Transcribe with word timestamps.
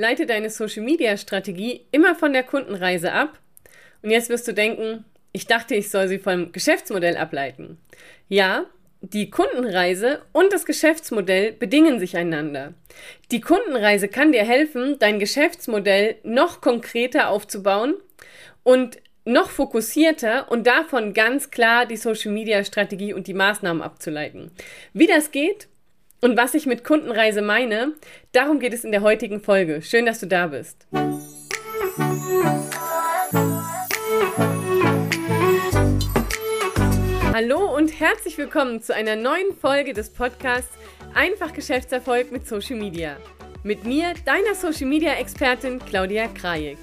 leite 0.00 0.26
deine 0.26 0.50
Social-Media-Strategie 0.50 1.86
immer 1.92 2.14
von 2.14 2.32
der 2.32 2.42
Kundenreise 2.42 3.12
ab. 3.12 3.38
Und 4.02 4.10
jetzt 4.10 4.30
wirst 4.30 4.48
du 4.48 4.52
denken, 4.52 5.04
ich 5.32 5.46
dachte, 5.46 5.74
ich 5.74 5.90
soll 5.90 6.08
sie 6.08 6.18
vom 6.18 6.50
Geschäftsmodell 6.52 7.16
ableiten. 7.16 7.78
Ja, 8.28 8.66
die 9.02 9.30
Kundenreise 9.30 10.22
und 10.32 10.52
das 10.52 10.66
Geschäftsmodell 10.66 11.52
bedingen 11.52 12.00
sich 12.00 12.16
einander. 12.16 12.74
Die 13.30 13.40
Kundenreise 13.40 14.08
kann 14.08 14.32
dir 14.32 14.44
helfen, 14.44 14.98
dein 14.98 15.18
Geschäftsmodell 15.18 16.16
noch 16.22 16.60
konkreter 16.60 17.28
aufzubauen 17.28 17.94
und 18.62 18.98
noch 19.24 19.50
fokussierter 19.50 20.50
und 20.50 20.66
davon 20.66 21.14
ganz 21.14 21.50
klar 21.50 21.86
die 21.86 21.96
Social-Media-Strategie 21.96 23.14
und 23.14 23.26
die 23.26 23.34
Maßnahmen 23.34 23.82
abzuleiten. 23.82 24.50
Wie 24.92 25.06
das 25.06 25.30
geht 25.30 25.68
und 26.20 26.36
was 26.36 26.54
ich 26.54 26.66
mit 26.66 26.84
Kundenreise 26.84 27.42
meine, 27.42 27.94
darum 28.32 28.60
geht 28.60 28.74
es 28.74 28.84
in 28.84 28.92
der 28.92 29.02
heutigen 29.02 29.40
Folge. 29.40 29.82
Schön, 29.82 30.06
dass 30.06 30.20
du 30.20 30.26
da 30.26 30.48
bist. 30.48 30.86
Hallo 37.32 37.74
und 37.74 37.98
herzlich 37.98 38.36
willkommen 38.36 38.82
zu 38.82 38.94
einer 38.94 39.16
neuen 39.16 39.54
Folge 39.60 39.94
des 39.94 40.10
Podcasts 40.10 40.76
Einfach 41.14 41.52
Geschäftserfolg 41.52 42.30
mit 42.30 42.46
Social 42.46 42.76
Media. 42.76 43.16
Mit 43.62 43.84
mir, 43.84 44.14
deiner 44.24 44.54
Social 44.54 44.86
Media 44.86 45.14
Expertin 45.14 45.78
Claudia 45.78 46.28
Krajek. 46.28 46.78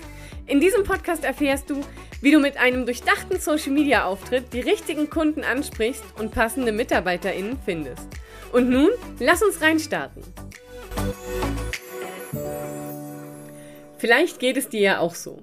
In 0.48 0.60
diesem 0.60 0.84
Podcast 0.84 1.24
erfährst 1.24 1.70
du, 1.70 1.82
wie 2.22 2.32
du 2.32 2.40
mit 2.40 2.58
einem 2.58 2.86
durchdachten 2.86 3.40
Social 3.40 3.72
Media 3.72 4.06
Auftritt 4.06 4.54
die 4.54 4.62
richtigen 4.62 5.10
Kunden 5.10 5.44
ansprichst 5.44 6.04
und 6.18 6.32
passende 6.32 6.72
MitarbeiterInnen 6.72 7.60
findest. 7.64 8.08
Und 8.52 8.70
nun, 8.70 8.90
lass 9.20 9.44
uns 9.44 9.62
reinstarten. 9.62 10.24
Vielleicht 13.98 14.40
geht 14.40 14.58
es 14.58 14.70
dir 14.70 14.82
ja 14.82 15.00
auch 15.00 15.16
so. 15.16 15.42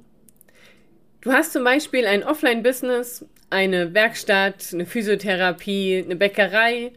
Du 1.21 1.33
hast 1.33 1.53
zum 1.53 1.65
Beispiel 1.65 2.07
ein 2.07 2.23
Offline-Business, 2.23 3.25
eine 3.51 3.95
Werkstatt, 3.95 4.71
eine 4.73 4.87
Physiotherapie, 4.87 6.03
eine 6.05 6.17
Bäckerei, 6.17 6.93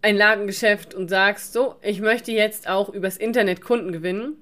ein 0.00 0.16
Ladengeschäft 0.16 0.94
und 0.94 1.08
sagst, 1.08 1.52
so, 1.52 1.76
ich 1.82 2.00
möchte 2.00 2.32
jetzt 2.32 2.68
auch 2.68 2.88
übers 2.88 3.16
Internet 3.16 3.60
Kunden 3.60 3.92
gewinnen. 3.92 4.36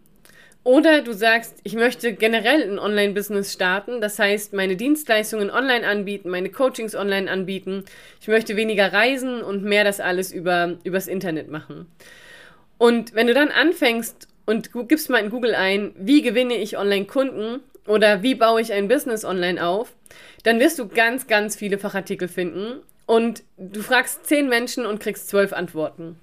Oder 0.63 1.01
du 1.01 1.13
sagst, 1.13 1.55
ich 1.63 1.75
möchte 1.75 2.13
generell 2.13 2.71
ein 2.71 2.79
Online-Business 2.79 3.53
starten, 3.53 4.03
das 4.03 4.19
heißt, 4.19 4.53
meine 4.53 4.77
Dienstleistungen 4.77 5.51
online 5.51 5.87
anbieten, 5.87 6.29
meine 6.29 6.51
Coachings 6.51 6.95
online 6.95 7.31
anbieten. 7.31 7.85
Ich 8.21 8.29
möchte 8.29 8.57
weniger 8.57 8.93
reisen 8.93 9.43
und 9.43 9.65
mehr 9.65 9.85
das 9.85 10.01
alles 10.01 10.33
über, 10.33 10.77
übers 10.85 11.07
Internet 11.07 11.51
machen. 11.51 11.87
Und 12.77 13.15
wenn 13.15 13.27
du 13.27 13.35
dann 13.35 13.49
anfängst 13.49 14.29
und 14.45 14.71
gibst 14.89 15.09
mal 15.09 15.19
in 15.19 15.31
Google 15.31 15.55
ein, 15.55 15.93
wie 15.97 16.21
gewinne 16.21 16.57
ich 16.57 16.77
Online-Kunden 16.77 17.61
oder 17.87 18.23
wie 18.23 18.35
baue 18.35 18.61
ich 18.61 18.73
ein 18.73 18.89
Business 18.89 19.25
online 19.25 19.67
auf, 19.67 19.95
dann 20.43 20.61
wirst 20.61 20.79
du 20.79 20.89
ganz, 20.89 21.27
ganz 21.27 21.57
viele 21.57 21.79
Fachartikel 21.79 22.29
finden 22.29 22.81
und 23.07 23.43
du 23.57 23.81
fragst 23.81 24.27
zehn 24.27 24.49
Menschen 24.49 24.85
und 24.85 25.01
kriegst 25.01 25.29
zwölf 25.29 25.55
Antworten. 25.55 26.19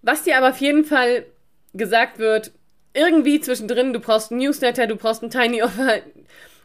Was 0.00 0.22
dir 0.22 0.38
aber 0.38 0.50
auf 0.50 0.60
jeden 0.60 0.84
Fall 0.84 1.26
gesagt 1.74 2.18
wird, 2.18 2.52
irgendwie 2.98 3.40
zwischendrin, 3.40 3.92
du 3.92 4.00
brauchst 4.00 4.30
ein 4.30 4.38
Newsletter, 4.38 4.86
du 4.86 4.96
brauchst 4.96 5.22
ein 5.22 5.30
Tiny 5.30 5.62
Offer, 5.62 6.00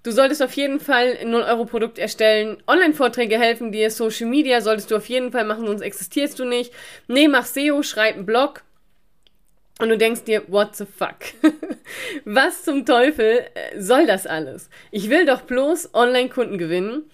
du 0.04 0.12
solltest 0.12 0.42
auf 0.42 0.54
jeden 0.54 0.80
Fall 0.80 1.18
ein 1.22 1.34
0-Euro-Produkt 1.34 2.00
erstellen, 2.00 2.58
Online-Vorträge 2.68 3.38
helfen 3.38 3.72
dir, 3.72 3.92
Social 3.92 4.28
Media 4.28 4.62
solltest 4.62 4.92
du 4.92 4.96
auf 4.96 5.08
jeden 5.08 5.32
Fall 5.32 5.46
machen, 5.46 5.66
sonst 5.66 5.82
existierst 5.82 6.40
du 6.40 6.46
nicht. 6.46 6.74
Nee, 7.08 7.28
mach 7.28 7.46
SEO, 7.46 7.84
schreib 7.84 8.16
einen 8.16 8.26
Blog. 8.26 8.64
Und 9.80 9.90
du 9.90 9.98
denkst 9.98 10.24
dir, 10.24 10.44
what 10.48 10.76
the 10.76 10.86
fuck? 10.86 11.18
Was 12.26 12.64
zum 12.64 12.86
Teufel 12.86 13.40
äh, 13.56 13.80
soll 13.80 14.06
das 14.06 14.28
alles? 14.28 14.70
Ich 14.92 15.10
will 15.10 15.26
doch 15.26 15.42
bloß 15.42 15.94
Online-Kunden 15.94 16.58
gewinnen. 16.58 17.10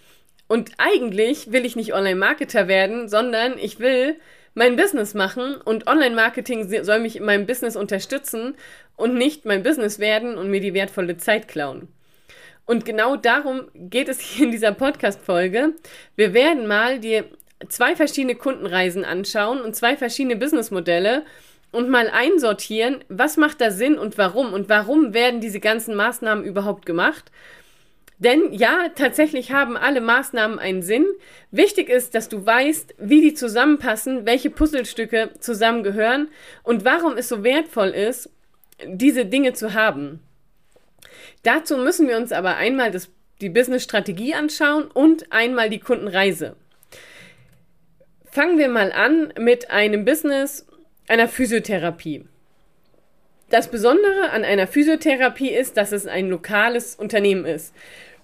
Und 0.47 0.71
eigentlich 0.77 1.51
will 1.51 1.65
ich 1.65 1.75
nicht 1.75 1.93
Online-Marketer 1.93 2.67
werden, 2.67 3.07
sondern 3.07 3.57
ich 3.57 3.79
will 3.79 4.17
mein 4.53 4.75
Business 4.75 5.13
machen 5.13 5.55
und 5.55 5.87
Online-Marketing 5.87 6.83
soll 6.83 6.99
mich 6.99 7.17
in 7.17 7.25
meinem 7.25 7.45
Business 7.45 7.75
unterstützen 7.75 8.55
und 8.95 9.15
nicht 9.15 9.45
mein 9.45 9.63
Business 9.63 9.99
werden 9.99 10.37
und 10.37 10.49
mir 10.49 10.61
die 10.61 10.73
wertvolle 10.73 11.17
Zeit 11.17 11.47
klauen. 11.47 11.87
Und 12.65 12.85
genau 12.85 13.15
darum 13.15 13.63
geht 13.73 14.09
es 14.09 14.19
hier 14.19 14.45
in 14.45 14.51
dieser 14.51 14.73
Podcast-Folge. 14.73 15.73
Wir 16.15 16.33
werden 16.33 16.67
mal 16.67 16.99
dir 16.99 17.25
zwei 17.67 17.95
verschiedene 17.95 18.35
Kundenreisen 18.35 19.03
anschauen 19.03 19.61
und 19.61 19.75
zwei 19.75 19.97
verschiedene 19.97 20.35
Businessmodelle 20.35 21.25
und 21.71 21.89
mal 21.89 22.09
einsortieren, 22.09 23.03
was 23.09 23.37
macht 23.37 23.61
da 23.61 23.71
Sinn 23.71 23.97
und 23.97 24.17
warum 24.17 24.53
und 24.53 24.69
warum 24.69 25.13
werden 25.13 25.41
diese 25.41 25.59
ganzen 25.59 25.95
Maßnahmen 25.95 26.43
überhaupt 26.43 26.85
gemacht. 26.85 27.31
Denn 28.19 28.51
ja, 28.51 28.89
tatsächlich 28.95 29.53
haben 29.53 29.77
alle 29.77 30.01
Maßnahmen 30.01 30.59
einen 30.59 30.81
Sinn. 30.81 31.05
Wichtig 31.51 31.89
ist, 31.89 32.15
dass 32.15 32.27
du 32.27 32.45
weißt, 32.45 32.95
wie 32.97 33.21
die 33.21 33.33
zusammenpassen, 33.33 34.25
welche 34.25 34.49
Puzzlestücke 34.49 35.31
zusammengehören 35.39 36.27
und 36.63 36.83
warum 36.83 37.17
es 37.17 37.29
so 37.29 37.43
wertvoll 37.45 37.89
ist, 37.89 38.29
diese 38.85 39.25
Dinge 39.25 39.53
zu 39.53 39.73
haben. 39.73 40.19
Dazu 41.43 41.77
müssen 41.77 42.09
wir 42.09 42.17
uns 42.17 42.33
aber 42.33 42.57
einmal 42.57 42.91
das, 42.91 43.09
die 43.39 43.49
Business-Strategie 43.49 44.33
anschauen 44.33 44.91
und 44.91 45.31
einmal 45.31 45.69
die 45.69 45.79
Kundenreise. 45.79 46.57
Fangen 48.29 48.57
wir 48.57 48.67
mal 48.67 48.91
an 48.91 49.33
mit 49.39 49.71
einem 49.71 50.03
Business, 50.03 50.67
einer 51.07 51.29
Physiotherapie. 51.29 52.25
Das 53.49 53.71
Besondere 53.71 54.29
an 54.29 54.43
einer 54.43 54.67
Physiotherapie 54.67 55.49
ist, 55.49 55.77
dass 55.77 55.91
es 55.91 56.05
ein 56.05 56.29
lokales 56.29 56.95
Unternehmen 56.95 57.45
ist. 57.45 57.73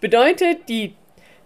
Bedeutet, 0.02 0.70
die, 0.70 0.96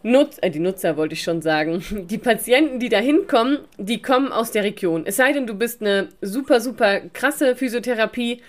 Nutz 0.03 0.37
äh, 0.41 0.49
die 0.49 0.59
Nutzer 0.59 0.97
wollte 0.97 1.13
ich 1.13 1.23
schon 1.23 1.41
sagen, 1.41 1.83
die 2.09 2.17
Patienten, 2.17 2.79
die 2.79 2.89
da 2.89 2.99
hinkommen, 2.99 3.59
die 3.77 4.01
kommen 4.01 4.31
aus 4.31 4.51
der 4.51 4.63
Region. 4.63 5.03
Es 5.05 5.17
sei 5.17 5.33
denn, 5.33 5.47
du 5.47 5.55
bist 5.55 5.81
eine 5.81 6.09
super, 6.21 6.61
super 6.61 7.01
krasse 7.13 7.55
Physiotherapie, 7.55 8.41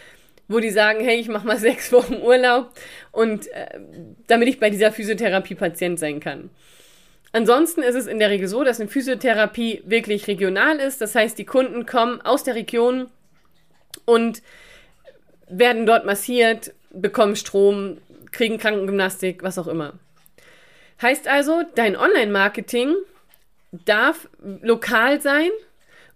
wo 0.48 0.58
die 0.58 0.70
sagen, 0.70 1.00
hey, 1.00 1.18
ich 1.18 1.28
mache 1.28 1.46
mal 1.46 1.58
sechs 1.58 1.92
Wochen 1.92 2.16
Urlaub 2.16 2.70
und 3.12 3.46
äh, 3.48 3.78
damit 4.26 4.48
ich 4.48 4.60
bei 4.60 4.70
dieser 4.70 4.92
Physiotherapie 4.92 5.54
Patient 5.54 5.98
sein 5.98 6.20
kann. 6.20 6.50
Ansonsten 7.32 7.82
ist 7.82 7.94
es 7.94 8.08
in 8.08 8.18
der 8.18 8.30
Regel 8.30 8.48
so, 8.48 8.64
dass 8.64 8.80
eine 8.80 8.88
Physiotherapie 8.88 9.82
wirklich 9.86 10.26
regional 10.26 10.78
ist. 10.80 11.00
Das 11.00 11.14
heißt, 11.14 11.38
die 11.38 11.44
Kunden 11.44 11.86
kommen 11.86 12.20
aus 12.22 12.42
der 12.42 12.56
Region 12.56 13.06
und 14.04 14.42
werden 15.48 15.86
dort 15.86 16.06
massiert, 16.06 16.72
bekommen 16.92 17.36
Strom, 17.36 17.98
kriegen 18.32 18.58
Krankengymnastik, 18.58 19.42
was 19.42 19.58
auch 19.58 19.66
immer. 19.66 19.94
Heißt 21.02 21.28
also, 21.28 21.62
dein 21.74 21.96
Online-Marketing 21.96 22.94
darf 23.72 24.28
lokal 24.62 25.20
sein 25.20 25.50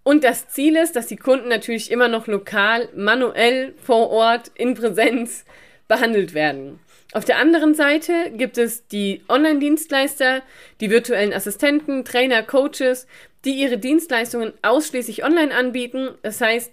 und 0.02 0.22
das 0.22 0.48
Ziel 0.48 0.76
ist, 0.76 0.96
dass 0.96 1.06
die 1.06 1.16
Kunden 1.16 1.48
natürlich 1.48 1.90
immer 1.90 2.08
noch 2.08 2.26
lokal, 2.26 2.88
manuell, 2.94 3.74
vor 3.82 4.10
Ort, 4.10 4.50
in 4.54 4.74
Präsenz 4.74 5.44
behandelt 5.88 6.34
werden. 6.34 6.78
Auf 7.14 7.24
der 7.24 7.38
anderen 7.38 7.74
Seite 7.74 8.32
gibt 8.32 8.58
es 8.58 8.86
die 8.88 9.22
Online-Dienstleister, 9.28 10.42
die 10.80 10.90
virtuellen 10.90 11.32
Assistenten, 11.32 12.04
Trainer, 12.04 12.42
Coaches, 12.42 13.06
die 13.44 13.52
ihre 13.52 13.78
Dienstleistungen 13.78 14.52
ausschließlich 14.62 15.24
online 15.24 15.54
anbieten. 15.54 16.10
Das 16.22 16.40
heißt, 16.40 16.72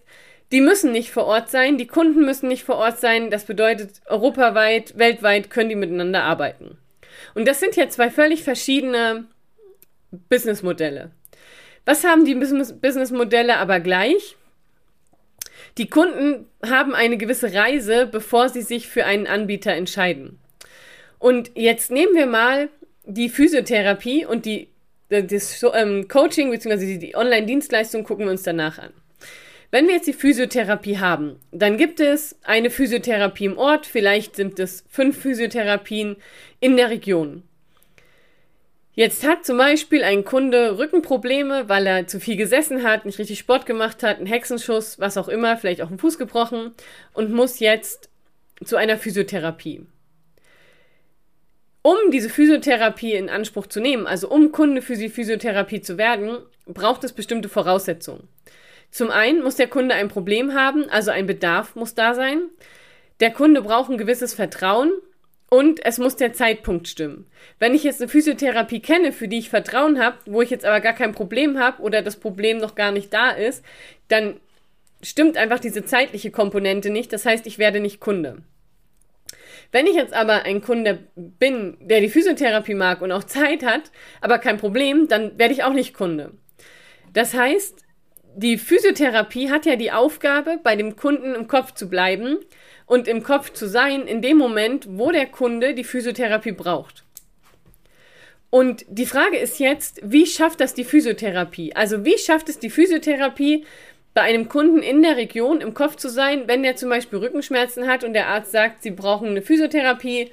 die 0.52 0.62
müssen 0.62 0.92
nicht 0.92 1.12
vor 1.12 1.26
Ort 1.26 1.50
sein, 1.50 1.78
die 1.78 1.88
Kunden 1.88 2.26
müssen 2.26 2.48
nicht 2.48 2.64
vor 2.64 2.76
Ort 2.76 3.00
sein. 3.00 3.32
Das 3.32 3.46
bedeutet, 3.46 4.02
europaweit, 4.06 4.98
weltweit 4.98 5.50
können 5.50 5.70
die 5.70 5.76
miteinander 5.76 6.24
arbeiten. 6.24 6.78
Und 7.36 7.48
das 7.48 7.60
sind 7.60 7.76
ja 7.76 7.88
zwei 7.90 8.10
völlig 8.10 8.44
verschiedene 8.44 9.26
Businessmodelle. 10.30 11.12
Was 11.86 12.04
haben 12.04 12.26
die 12.26 12.36
Businessmodelle 12.36 13.58
aber 13.58 13.80
gleich? 13.80 14.36
Die 15.78 15.88
Kunden 15.88 16.48
haben 16.66 16.94
eine 16.94 17.18
gewisse 17.18 17.54
Reise, 17.54 18.06
bevor 18.06 18.50
sie 18.50 18.62
sich 18.62 18.88
für 18.88 19.06
einen 19.06 19.28
Anbieter 19.28 19.72
entscheiden. 19.72 20.40
Und 21.18 21.52
jetzt 21.56 21.92
nehmen 21.92 22.16
wir 22.16 22.26
mal 22.26 22.70
die 23.06 23.30
Physiotherapie 23.30 24.26
und 24.26 24.46
die, 24.46 24.68
das 25.10 25.66
ähm, 25.74 26.08
Coaching 26.08 26.52
bzw. 26.52 26.98
die 26.98 27.16
Online-Dienstleistung 27.16 28.04
gucken 28.04 28.26
wir 28.26 28.32
uns 28.32 28.44
danach 28.44 28.80
an. 28.80 28.92
Wenn 29.72 29.88
wir 29.88 29.96
jetzt 29.96 30.08
die 30.08 30.14
Physiotherapie 30.14 31.00
haben, 31.00 31.40
dann 31.52 31.78
gibt 31.78 32.02
es 32.02 32.38
eine 32.44 32.70
Physiotherapie 32.70 33.46
im 33.46 33.58
Ort, 33.58 33.86
vielleicht 33.86 34.36
sind 34.36 34.60
es 34.60 34.84
fünf 34.90 35.18
Physiotherapien 35.18 36.18
in 36.60 36.76
der 36.76 36.90
Region. 36.90 37.44
Jetzt 38.94 39.26
hat 39.26 39.46
zum 39.46 39.58
Beispiel 39.58 40.04
ein 40.04 40.26
Kunde 40.26 40.78
Rückenprobleme, 40.78 41.70
weil 41.70 41.88
er 41.88 42.06
zu 42.08 42.20
viel 42.20 42.36
gesessen 42.36 42.84
hat, 42.84 43.06
nicht 43.06 43.18
richtig 43.18 43.40
Sport 43.40 43.66
gemacht 43.66 44.04
hat, 44.04 44.18
einen 44.18 44.26
Hexenschuss, 44.26 45.00
was 45.00 45.18
auch 45.18 45.30
immer, 45.30 45.56
vielleicht 45.56 45.82
auch 45.82 45.88
einen 45.88 46.00
Fuß 46.00 46.18
gebrochen 46.18 46.74
und 47.14 47.32
muss 47.32 47.60
jetzt 47.60 48.10
zu 48.66 48.76
einer 48.76 48.98
Physiotherapie. 48.98 49.86
Um 51.82 51.96
diese 52.12 52.30
Physiotherapie 52.30 53.14
in 53.14 53.30
Anspruch 53.30 53.68
zu 53.68 53.80
nehmen, 53.80 54.06
also 54.06 54.30
um 54.30 54.52
Kunde 54.52 54.82
für 54.82 54.98
die 54.98 55.08
Physiotherapie 55.08 55.80
zu 55.80 55.98
werden, 55.98 56.40
braucht 56.66 57.06
es 57.06 57.14
bestimmte 57.14 57.48
Voraussetzungen. 57.48 58.28
Zum 58.92 59.10
einen 59.10 59.42
muss 59.42 59.56
der 59.56 59.68
Kunde 59.68 59.96
ein 59.96 60.10
Problem 60.10 60.54
haben, 60.54 60.90
also 60.90 61.12
ein 61.12 61.26
Bedarf 61.26 61.76
muss 61.76 61.96
da 61.96 62.14
sein. 62.14 62.50
der 63.22 63.32
Kunde 63.32 63.62
braucht 63.62 63.92
ein 63.92 64.00
gewisses 64.00 64.34
Vertrauen 64.34 64.92
und 65.50 65.86
es 65.86 66.00
muss 66.00 66.16
der 66.16 66.34
Zeitpunkt 66.34 66.88
stimmen. 66.88 67.28
Wenn 67.60 67.76
ich 67.76 67.84
jetzt 67.84 68.02
eine 68.02 68.10
Physiotherapie 68.10 68.80
kenne, 68.80 69.12
für 69.12 69.28
die 69.28 69.38
ich 69.38 69.50
Vertrauen 69.50 70.04
habe, 70.04 70.18
wo 70.26 70.42
ich 70.42 70.50
jetzt 70.50 70.66
aber 70.66 70.80
gar 70.80 70.94
kein 70.94 71.14
Problem 71.14 71.60
habe 71.60 71.82
oder 71.84 72.02
das 72.02 72.16
Problem 72.16 72.58
noch 72.58 72.74
gar 72.74 72.92
nicht 72.92 73.14
da 73.14 73.30
ist, 73.30 73.64
dann 74.08 74.40
stimmt 75.04 75.38
einfach 75.38 75.60
diese 75.60 75.86
zeitliche 75.86 76.32
Komponente 76.32 76.90
nicht. 76.90 77.14
Das 77.14 77.26
heißt, 77.26 77.46
ich 77.48 77.60
werde 77.60 77.80
nicht 77.80 78.00
Kunde. 78.00 78.38
Wenn 79.72 79.88
ich 79.88 79.96
jetzt 79.96 80.14
aber 80.14 80.44
ein 80.44 80.62
Kunde 80.62 81.00
bin, 81.16 81.78
der 81.80 82.02
die 82.02 82.10
Physiotherapie 82.10 82.74
mag 82.74 83.02
und 83.02 83.12
auch 83.12 83.24
Zeit 83.24 83.64
hat, 83.64 83.92
aber 84.20 84.40
kein 84.40 84.58
Problem, 84.58 85.08
dann 85.08 85.38
werde 85.38 85.54
ich 85.54 85.64
auch 85.64 85.74
nicht 85.74 85.94
Kunde. 85.94 86.32
Das 87.14 87.34
heißt, 87.34 87.81
die 88.36 88.58
Physiotherapie 88.58 89.50
hat 89.50 89.66
ja 89.66 89.76
die 89.76 89.92
Aufgabe, 89.92 90.60
bei 90.64 90.76
dem 90.76 90.96
Kunden 90.96 91.36
im 91.36 91.48
Kopf 91.48 91.74
zu 91.74 91.90
bleiben 91.90 92.38
und 92.86 93.08
im 93.08 93.24
Kopf 93.24 93.52
zu 93.54 93.68
sein 93.68 94.08
in 94.08 94.22
dem 94.22 94.38
Moment, 94.38 94.88
wo 94.90 95.12
der 95.12 95.26
Kunde 95.26 95.74
die 95.74 95.84
Physiotherapie 95.84 96.52
braucht. 96.52 97.04
Und 98.50 98.86
die 98.90 99.06
Frage 99.06 99.38
ist 99.38 99.60
jetzt, 99.60 100.02
wie 100.04 100.26
schafft 100.26 100.60
das 100.60 100.74
die 100.74 100.84
Physiotherapie? 100.84 101.74
Also 101.74 102.04
wie 102.04 102.18
schafft 102.18 102.50
es 102.50 102.60
die 102.60 102.70
Physiotherapie, 102.70 103.66
bei 104.14 104.22
einem 104.22 104.50
Kunden 104.50 104.80
in 104.80 105.02
der 105.02 105.16
Region 105.16 105.62
im 105.62 105.74
Kopf 105.74 105.96
zu 105.96 106.10
sein, 106.10 106.44
wenn 106.48 106.64
der 106.64 106.76
zum 106.76 106.90
Beispiel 106.90 107.20
Rückenschmerzen 107.20 107.88
hat 107.88 108.04
und 108.04 108.12
der 108.12 108.28
Arzt 108.28 108.52
sagt, 108.52 108.84
Sie 108.84 108.92
brauchen 108.92 109.30
eine 109.30 109.42
Physiotherapie, 109.42 110.30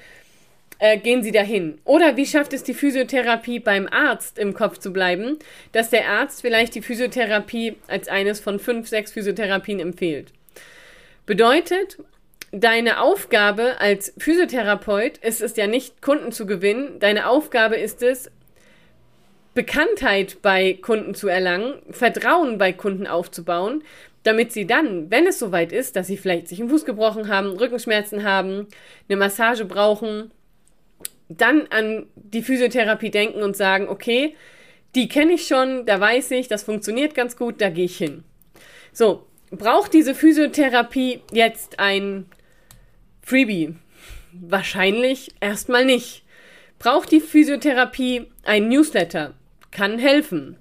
äh, 0.78 0.98
gehen 0.98 1.22
Sie 1.22 1.32
dahin. 1.32 1.78
Oder 1.84 2.16
wie 2.16 2.26
schafft 2.26 2.52
es 2.52 2.62
die 2.62 2.74
Physiotherapie 2.74 3.58
beim 3.58 3.88
Arzt 3.88 4.38
im 4.38 4.54
Kopf 4.54 4.78
zu 4.78 4.92
bleiben, 4.92 5.38
dass 5.72 5.90
der 5.90 6.08
Arzt 6.08 6.42
vielleicht 6.42 6.74
die 6.74 6.82
Physiotherapie 6.82 7.76
als 7.88 8.08
eines 8.08 8.40
von 8.40 8.58
fünf, 8.58 8.88
sechs 8.88 9.12
Physiotherapien 9.12 9.80
empfiehlt. 9.80 10.32
Bedeutet, 11.26 11.98
deine 12.52 13.00
Aufgabe 13.00 13.80
als 13.80 14.14
Physiotherapeut 14.18 15.18
ist 15.18 15.42
es 15.42 15.56
ja 15.56 15.66
nicht, 15.66 16.00
Kunden 16.00 16.32
zu 16.32 16.46
gewinnen. 16.46 16.98
Deine 17.00 17.28
Aufgabe 17.28 17.76
ist 17.76 18.02
es, 18.02 18.30
Bekanntheit 19.54 20.40
bei 20.40 20.74
Kunden 20.74 21.14
zu 21.14 21.26
erlangen, 21.26 21.74
Vertrauen 21.90 22.58
bei 22.58 22.72
Kunden 22.72 23.08
aufzubauen, 23.08 23.82
damit 24.22 24.52
sie 24.52 24.66
dann, 24.66 25.10
wenn 25.10 25.26
es 25.26 25.38
soweit 25.38 25.72
ist, 25.72 25.96
dass 25.96 26.06
sie 26.06 26.16
vielleicht 26.16 26.46
sich 26.48 26.60
einen 26.60 26.70
Fuß 26.70 26.84
gebrochen 26.84 27.28
haben, 27.28 27.48
Rückenschmerzen 27.56 28.22
haben, 28.22 28.68
eine 29.08 29.16
Massage 29.16 29.64
brauchen, 29.64 30.30
dann 31.28 31.66
an 31.70 32.06
die 32.14 32.42
Physiotherapie 32.42 33.10
denken 33.10 33.42
und 33.42 33.56
sagen, 33.56 33.88
okay, 33.88 34.34
die 34.94 35.08
kenne 35.08 35.34
ich 35.34 35.46
schon, 35.46 35.84
da 35.86 36.00
weiß 36.00 36.30
ich, 36.32 36.48
das 36.48 36.62
funktioniert 36.62 37.14
ganz 37.14 37.36
gut, 37.36 37.60
da 37.60 37.70
gehe 37.70 37.84
ich 37.84 37.98
hin. 37.98 38.24
So, 38.92 39.26
braucht 39.50 39.92
diese 39.92 40.14
Physiotherapie 40.14 41.20
jetzt 41.32 41.78
ein 41.78 42.26
Freebie? 43.22 43.74
Wahrscheinlich 44.32 45.30
erstmal 45.40 45.84
nicht. 45.84 46.24
Braucht 46.78 47.12
die 47.12 47.20
Physiotherapie 47.20 48.26
ein 48.44 48.68
Newsletter? 48.68 49.34
kann 49.70 49.98
helfen. 49.98 50.56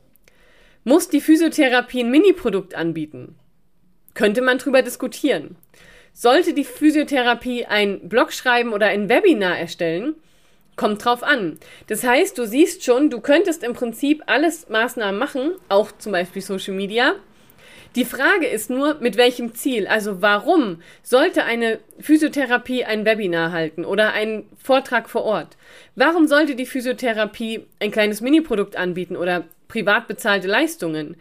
Muss 0.84 1.10
die 1.10 1.22
Physiotherapie 1.22 2.04
ein 2.04 2.12
Mini-Produkt 2.12 2.76
anbieten? 2.76 3.36
Könnte 4.14 4.42
man 4.42 4.58
drüber 4.58 4.82
diskutieren. 4.82 5.56
Sollte 6.14 6.54
die 6.54 6.64
Physiotherapie 6.64 7.66
ein 7.66 8.10
Blog 8.10 8.34
schreiben 8.34 8.74
oder 8.74 8.88
ein 8.88 9.10
Webinar 9.10 9.58
erstellen? 9.58 10.16
Kommt 10.78 11.04
drauf 11.04 11.24
an. 11.24 11.60
Das 11.88 12.06
heißt, 12.06 12.38
du 12.38 12.46
siehst 12.48 12.86
schon, 12.86 13.10
du 13.10 13.20
könntest 13.20 13.64
im 13.64 13.74
Prinzip 13.74 14.24
alles 14.28 14.70
Maßnahmen 14.70 15.20
machen, 15.20 15.52
auch 15.68 15.92
zum 15.98 16.14
Beispiel 16.14 16.42
Social 16.42 16.76
Media, 16.76 17.16
die 17.98 18.06
Frage 18.06 18.46
ist 18.46 18.70
nur, 18.70 19.00
mit 19.00 19.18
welchem 19.18 19.56
Ziel? 19.56 19.88
Also 19.88 20.22
warum 20.22 20.84
sollte 21.02 21.46
eine 21.46 21.80
Physiotherapie 22.00 22.86
ein 22.86 23.06
Webinar 23.06 23.52
halten 23.52 23.86
oder 23.86 24.14
einen 24.14 24.46
Vortrag 24.62 25.10
vor 25.10 25.24
Ort? 25.24 25.58
Warum 25.96 26.28
sollte 26.28 26.56
die 26.56 26.68
Physiotherapie 26.68 27.66
ein 27.80 27.90
kleines 27.90 28.22
Miniprodukt 28.22 28.76
anbieten 28.76 29.16
oder 29.16 29.46
privat 29.68 30.08
bezahlte 30.08 30.48
Leistungen? 30.48 31.18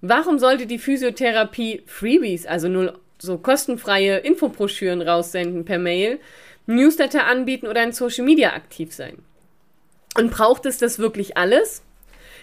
Warum 0.00 0.38
sollte 0.38 0.66
die 0.66 0.78
Physiotherapie 0.78 1.82
Freebies, 1.86 2.46
also 2.46 2.68
nur 2.68 3.00
so 3.18 3.38
kostenfreie 3.38 4.18
Infobroschüren 4.18 5.02
raussenden 5.02 5.64
per 5.64 5.80
Mail, 5.80 6.20
Newsletter 6.66 7.26
anbieten 7.26 7.66
oder 7.66 7.82
in 7.82 7.92
Social 7.92 8.24
Media 8.24 8.52
aktiv 8.54 8.92
sein? 8.92 9.18
Und 10.16 10.30
braucht 10.30 10.66
es 10.66 10.78
das 10.78 10.98
wirklich 10.98 11.36
alles? 11.36 11.82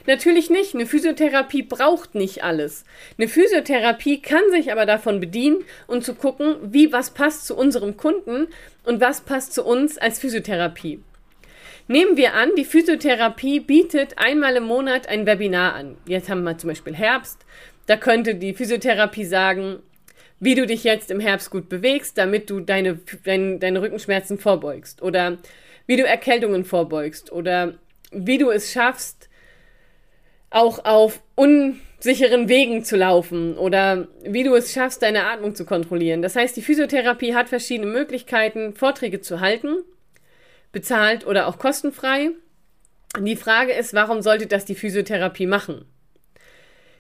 Natürlich 0.08 0.50
nicht. 0.50 0.74
Eine 0.74 0.86
Physiotherapie 0.86 1.64
braucht 1.64 2.16
nicht 2.16 2.44
alles. 2.44 2.86
Eine 3.18 3.28
Physiotherapie 3.28 4.22
kann 4.22 4.42
sich 4.50 4.72
aber 4.72 4.86
davon 4.86 5.20
bedienen 5.20 5.64
und 5.88 6.04
zu 6.04 6.16
gucken, 6.16 6.56
wie 6.64 6.92
was 6.92 7.12
passt 7.12 7.46
zu 7.46 7.56
unserem 7.56 7.98
Kunden 7.98 8.48
und 8.84 9.02
was 9.02 9.22
passt 9.22 9.54
zu 9.54 9.64
uns 9.64 9.98
als 9.98 10.20
Physiotherapie. 10.20 11.00
Nehmen 11.88 12.18
wir 12.18 12.36
an, 12.36 12.52
die 12.56 12.66
Physiotherapie 12.66 13.60
bietet 13.60 14.18
einmal 14.18 14.56
im 14.56 14.66
Monat 14.66 15.08
ein 15.08 15.26
Webinar 15.26 15.74
an. 15.74 15.98
Jetzt 16.06 16.30
haben 16.30 16.44
wir 16.44 16.58
zum 16.58 16.70
Beispiel 16.70 16.96
Herbst. 16.96 17.46
Da 17.88 17.98
könnte 17.98 18.36
die 18.36 18.54
Physiotherapie 18.54 19.26
sagen, 19.26 19.80
wie 20.40 20.56
du 20.56 20.66
dich 20.66 20.84
jetzt 20.84 21.12
im 21.12 21.20
Herbst 21.20 21.52
gut 21.52 21.70
bewegst, 21.70 22.18
damit 22.18 22.50
du 22.50 22.60
deine, 22.60 23.00
deine, 23.26 23.60
deine 23.60 23.82
Rückenschmerzen 23.82 24.38
vorbeugst. 24.38 25.02
Oder 25.02 25.38
wie 25.86 25.98
du 25.98 26.06
Erkältungen 26.06 26.66
vorbeugst. 26.66 27.32
Oder 27.32 27.74
wie 28.12 28.38
du 28.38 28.50
es 28.50 28.72
schaffst, 28.72 29.30
auch 30.50 30.84
auf 30.86 31.22
unsicheren 31.36 32.50
Wegen 32.50 32.84
zu 32.84 32.98
laufen 32.98 33.58
oder 33.58 34.08
wie 34.24 34.44
du 34.44 34.56
es 34.56 34.74
schaffst, 34.74 35.02
deine 35.02 35.26
Atmung 35.26 35.56
zu 35.56 35.66
kontrollieren. 35.66 36.22
Das 36.22 36.36
heißt, 36.36 36.58
die 36.58 36.62
Physiotherapie 36.62 37.36
hat 37.36 37.50
verschiedene 37.50 37.92
Möglichkeiten, 37.92 38.74
Vorträge 38.74 39.22
zu 39.22 39.42
halten, 39.42 39.84
bezahlt 40.72 41.26
oder 41.26 41.48
auch 41.48 41.60
kostenfrei. 41.60 42.32
Die 43.20 43.36
Frage 43.36 43.74
ist, 43.74 43.94
warum 43.94 44.22
sollte 44.22 44.48
das 44.48 44.66
die 44.66 44.76
Physiotherapie 44.76 45.48
machen? 45.48 45.86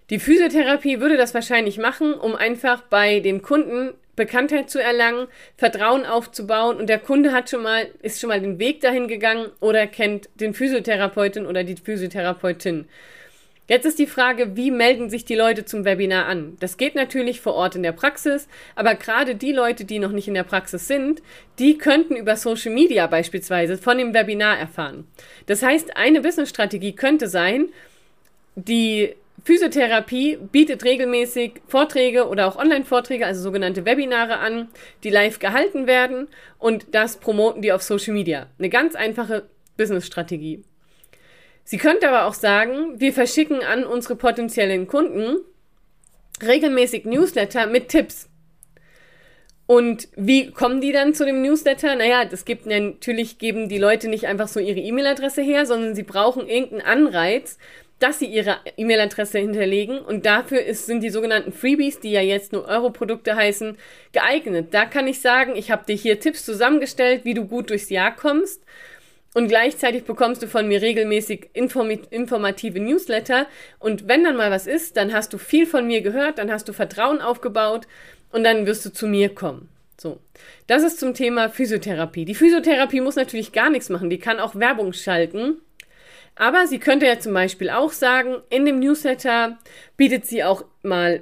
Die 0.09 0.19
Physiotherapie 0.19 0.99
würde 0.99 1.17
das 1.17 1.33
wahrscheinlich 1.33 1.77
machen, 1.77 2.13
um 2.13 2.35
einfach 2.35 2.81
bei 2.81 3.19
dem 3.19 3.41
Kunden 3.41 3.93
Bekanntheit 4.15 4.69
zu 4.69 4.81
erlangen, 4.81 5.27
Vertrauen 5.55 6.05
aufzubauen 6.05 6.77
und 6.77 6.89
der 6.89 6.99
Kunde 6.99 7.31
hat 7.31 7.49
schon 7.49 7.63
mal, 7.63 7.87
ist 8.01 8.19
schon 8.19 8.27
mal 8.27 8.41
den 8.41 8.59
Weg 8.59 8.81
dahin 8.81 9.07
gegangen 9.07 9.49
oder 9.61 9.87
kennt 9.87 10.29
den 10.35 10.53
Physiotherapeutin 10.53 11.45
oder 11.45 11.63
die 11.63 11.77
Physiotherapeutin. 11.77 12.85
Jetzt 13.69 13.85
ist 13.85 13.99
die 13.99 14.07
Frage, 14.07 14.57
wie 14.57 14.71
melden 14.71 15.11
sich 15.11 15.25
die 15.25 15.35
Leute 15.35 15.63
zum 15.63 15.85
Webinar 15.85 16.25
an? 16.25 16.57
Das 16.59 16.77
geht 16.77 16.95
natürlich 16.95 17.39
vor 17.39 17.53
Ort 17.53 17.75
in 17.75 17.83
der 17.83 17.91
Praxis, 17.91 18.47
aber 18.75 18.95
gerade 18.95 19.35
die 19.35 19.53
Leute, 19.53 19.85
die 19.85 19.99
noch 19.99 20.11
nicht 20.11 20.27
in 20.27 20.33
der 20.33 20.43
Praxis 20.43 20.87
sind, 20.87 21.21
die 21.59 21.77
könnten 21.77 22.15
über 22.15 22.35
Social 22.35 22.73
Media 22.73 23.05
beispielsweise 23.05 23.77
von 23.77 23.99
dem 23.99 24.13
Webinar 24.13 24.57
erfahren. 24.57 25.07
Das 25.45 25.61
heißt, 25.61 25.95
eine 25.95 26.21
Businessstrategie 26.21 26.93
könnte 26.93 27.27
sein, 27.27 27.67
die 28.55 29.13
Physiotherapie 29.43 30.37
bietet 30.37 30.83
regelmäßig 30.83 31.61
Vorträge 31.67 32.27
oder 32.27 32.47
auch 32.47 32.57
Online-Vorträge, 32.57 33.25
also 33.25 33.41
sogenannte 33.41 33.85
Webinare 33.85 34.39
an, 34.39 34.69
die 35.03 35.09
live 35.09 35.39
gehalten 35.39 35.87
werden 35.87 36.27
und 36.57 36.87
das 36.91 37.17
promoten 37.17 37.61
die 37.61 37.71
auf 37.71 37.81
Social 37.81 38.13
Media. 38.13 38.47
Eine 38.57 38.69
ganz 38.69 38.95
einfache 38.95 39.49
Businessstrategie. 39.77 40.63
Sie 41.63 41.77
könnte 41.77 42.09
aber 42.09 42.25
auch 42.25 42.33
sagen, 42.33 42.99
wir 42.99 43.13
verschicken 43.13 43.63
an 43.63 43.83
unsere 43.83 44.15
potenziellen 44.15 44.87
Kunden 44.87 45.37
regelmäßig 46.41 47.05
Newsletter 47.05 47.67
mit 47.67 47.89
Tipps. 47.89 48.29
Und 49.67 50.07
wie 50.15 50.49
kommen 50.49 50.81
die 50.81 50.91
dann 50.91 51.13
zu 51.13 51.25
dem 51.25 51.43
Newsletter? 51.43 51.95
Naja, 51.95 52.25
das 52.25 52.43
gibt 52.43 52.65
natürlich, 52.65 53.37
geben 53.37 53.69
die 53.69 53.77
Leute 53.77 54.07
nicht 54.09 54.25
einfach 54.25 54.47
so 54.47 54.59
ihre 54.59 54.79
E-Mail-Adresse 54.79 55.43
her, 55.43 55.67
sondern 55.67 55.93
sie 55.93 56.01
brauchen 56.01 56.47
irgendeinen 56.47 56.81
Anreiz, 56.81 57.59
dass 57.99 58.19
sie 58.19 58.25
ihre 58.25 58.57
E-Mail-Adresse 58.77 59.39
hinterlegen. 59.39 59.99
Und 59.99 60.25
dafür 60.25 60.63
ist, 60.63 60.85
sind 60.85 61.01
die 61.01 61.09
sogenannten 61.09 61.51
Freebies, 61.51 61.99
die 61.99 62.11
ja 62.11 62.21
jetzt 62.21 62.53
nur 62.53 62.67
Euro-Produkte 62.67 63.35
heißen, 63.35 63.77
geeignet. 64.13 64.69
Da 64.71 64.85
kann 64.85 65.07
ich 65.07 65.21
sagen, 65.21 65.55
ich 65.55 65.69
habe 65.69 65.85
dir 65.85 65.95
hier 65.95 66.19
Tipps 66.19 66.45
zusammengestellt, 66.45 67.25
wie 67.25 67.33
du 67.33 67.45
gut 67.45 67.69
durchs 67.69 67.89
Jahr 67.89 68.15
kommst. 68.15 68.63
Und 69.33 69.47
gleichzeitig 69.47 70.05
bekommst 70.05 70.41
du 70.41 70.47
von 70.47 70.67
mir 70.67 70.81
regelmäßig 70.81 71.49
informative 71.53 72.79
Newsletter. 72.79 73.45
Und 73.77 74.07
wenn 74.07 74.23
dann 74.23 74.37
mal 74.37 74.49
was 74.49 74.65
ist, 74.65 74.97
dann 74.97 75.13
hast 75.13 75.33
du 75.33 75.37
viel 75.37 75.65
von 75.67 75.85
mir 75.85 76.01
gehört, 76.01 76.39
dann 76.39 76.51
hast 76.51 76.67
du 76.67 76.73
Vertrauen 76.73 77.21
aufgebaut 77.21 77.87
und 78.31 78.43
dann 78.43 78.65
wirst 78.65 78.85
du 78.85 78.91
zu 78.91 79.07
mir 79.07 79.29
kommen. 79.29 79.69
So. 79.99 80.19
Das 80.65 80.83
ist 80.83 80.99
zum 80.99 81.13
Thema 81.13 81.49
Physiotherapie. 81.49 82.25
Die 82.25 82.35
Physiotherapie 82.35 83.01
muss 83.01 83.15
natürlich 83.15 83.51
gar 83.51 83.69
nichts 83.69 83.89
machen. 83.89 84.09
Die 84.09 84.19
kann 84.19 84.39
auch 84.39 84.55
Werbung 84.55 84.93
schalten. 84.93 85.61
Aber 86.39 86.67
sie 86.67 86.79
könnte 86.79 87.05
ja 87.05 87.19
zum 87.19 87.33
Beispiel 87.33 87.69
auch 87.69 87.91
sagen, 87.91 88.37
in 88.49 88.65
dem 88.65 88.79
Newsletter 88.79 89.57
bietet 89.97 90.25
sie 90.25 90.45
auch 90.45 90.63
mal 90.83 91.21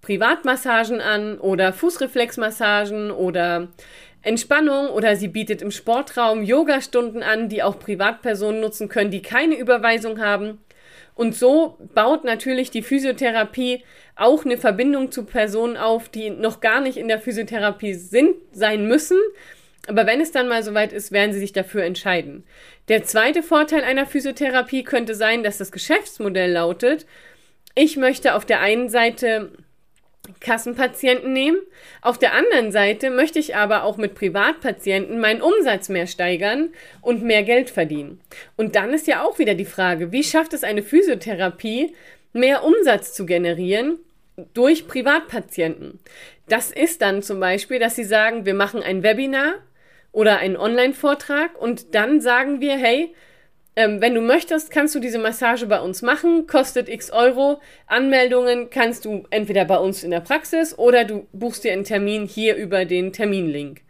Privatmassagen 0.00 1.00
an 1.00 1.38
oder 1.38 1.72
Fußreflexmassagen 1.72 3.12
oder 3.12 3.68
Entspannung 4.22 4.88
oder 4.88 5.14
sie 5.14 5.28
bietet 5.28 5.62
im 5.62 5.70
Sportraum 5.70 6.42
Yoga-Stunden 6.42 7.22
an, 7.22 7.48
die 7.48 7.62
auch 7.62 7.78
Privatpersonen 7.78 8.60
nutzen 8.60 8.88
können, 8.88 9.12
die 9.12 9.22
keine 9.22 9.56
Überweisung 9.56 10.18
haben. 10.18 10.58
Und 11.14 11.36
so 11.36 11.78
baut 11.94 12.24
natürlich 12.24 12.72
die 12.72 12.82
Physiotherapie 12.82 13.84
auch 14.16 14.44
eine 14.44 14.58
Verbindung 14.58 15.12
zu 15.12 15.24
Personen 15.24 15.76
auf, 15.76 16.08
die 16.08 16.30
noch 16.30 16.60
gar 16.60 16.80
nicht 16.80 16.96
in 16.96 17.06
der 17.06 17.20
Physiotherapie 17.20 17.94
sind, 17.94 18.34
sein 18.50 18.88
müssen. 18.88 19.18
Aber 19.86 20.06
wenn 20.06 20.20
es 20.20 20.32
dann 20.32 20.48
mal 20.48 20.62
soweit 20.62 20.92
ist, 20.92 21.12
werden 21.12 21.32
sie 21.32 21.38
sich 21.38 21.52
dafür 21.52 21.84
entscheiden. 21.84 22.44
Der 22.88 23.04
zweite 23.04 23.42
Vorteil 23.42 23.84
einer 23.84 24.06
Physiotherapie 24.06 24.82
könnte 24.82 25.14
sein, 25.14 25.42
dass 25.42 25.58
das 25.58 25.72
Geschäftsmodell 25.72 26.52
lautet, 26.52 27.06
ich 27.74 27.96
möchte 27.96 28.34
auf 28.34 28.44
der 28.44 28.60
einen 28.60 28.88
Seite 28.88 29.52
Kassenpatienten 30.40 31.32
nehmen. 31.32 31.58
Auf 32.02 32.18
der 32.18 32.34
anderen 32.34 32.72
Seite 32.72 33.10
möchte 33.10 33.38
ich 33.38 33.56
aber 33.56 33.84
auch 33.84 33.96
mit 33.96 34.14
Privatpatienten 34.14 35.20
meinen 35.20 35.42
Umsatz 35.42 35.88
mehr 35.88 36.06
steigern 36.06 36.70
und 37.00 37.22
mehr 37.22 37.42
Geld 37.42 37.70
verdienen. 37.70 38.20
Und 38.56 38.76
dann 38.76 38.92
ist 38.92 39.06
ja 39.06 39.24
auch 39.24 39.38
wieder 39.38 39.54
die 39.54 39.64
Frage, 39.64 40.12
wie 40.12 40.24
schafft 40.24 40.52
es 40.52 40.64
eine 40.64 40.82
Physiotherapie, 40.82 41.94
mehr 42.32 42.64
Umsatz 42.64 43.14
zu 43.14 43.26
generieren 43.26 43.98
durch 44.54 44.86
Privatpatienten? 44.86 45.98
Das 46.48 46.70
ist 46.70 47.02
dann 47.02 47.22
zum 47.22 47.40
Beispiel, 47.40 47.78
dass 47.78 47.96
sie 47.96 48.04
sagen, 48.04 48.44
wir 48.44 48.54
machen 48.54 48.82
ein 48.82 49.02
Webinar 49.02 49.54
oder 50.12 50.38
einen 50.38 50.56
Online-Vortrag 50.56 51.60
und 51.60 51.94
dann 51.94 52.20
sagen 52.20 52.60
wir, 52.60 52.76
hey, 52.76 53.14
ähm, 53.78 54.00
wenn 54.00 54.14
du 54.14 54.20
möchtest, 54.20 54.72
kannst 54.72 54.96
du 54.96 54.98
diese 54.98 55.20
Massage 55.20 55.66
bei 55.66 55.80
uns 55.80 56.02
machen, 56.02 56.48
kostet 56.48 56.88
x 56.88 57.12
Euro. 57.12 57.60
Anmeldungen 57.86 58.70
kannst 58.70 59.04
du 59.04 59.24
entweder 59.30 59.64
bei 59.64 59.76
uns 59.76 60.02
in 60.02 60.10
der 60.10 60.18
Praxis 60.18 60.76
oder 60.76 61.04
du 61.04 61.28
buchst 61.32 61.62
dir 61.62 61.72
einen 61.72 61.84
Termin 61.84 62.26
hier 62.26 62.56
über 62.56 62.84
den 62.84 63.12
Terminlink. 63.12 63.82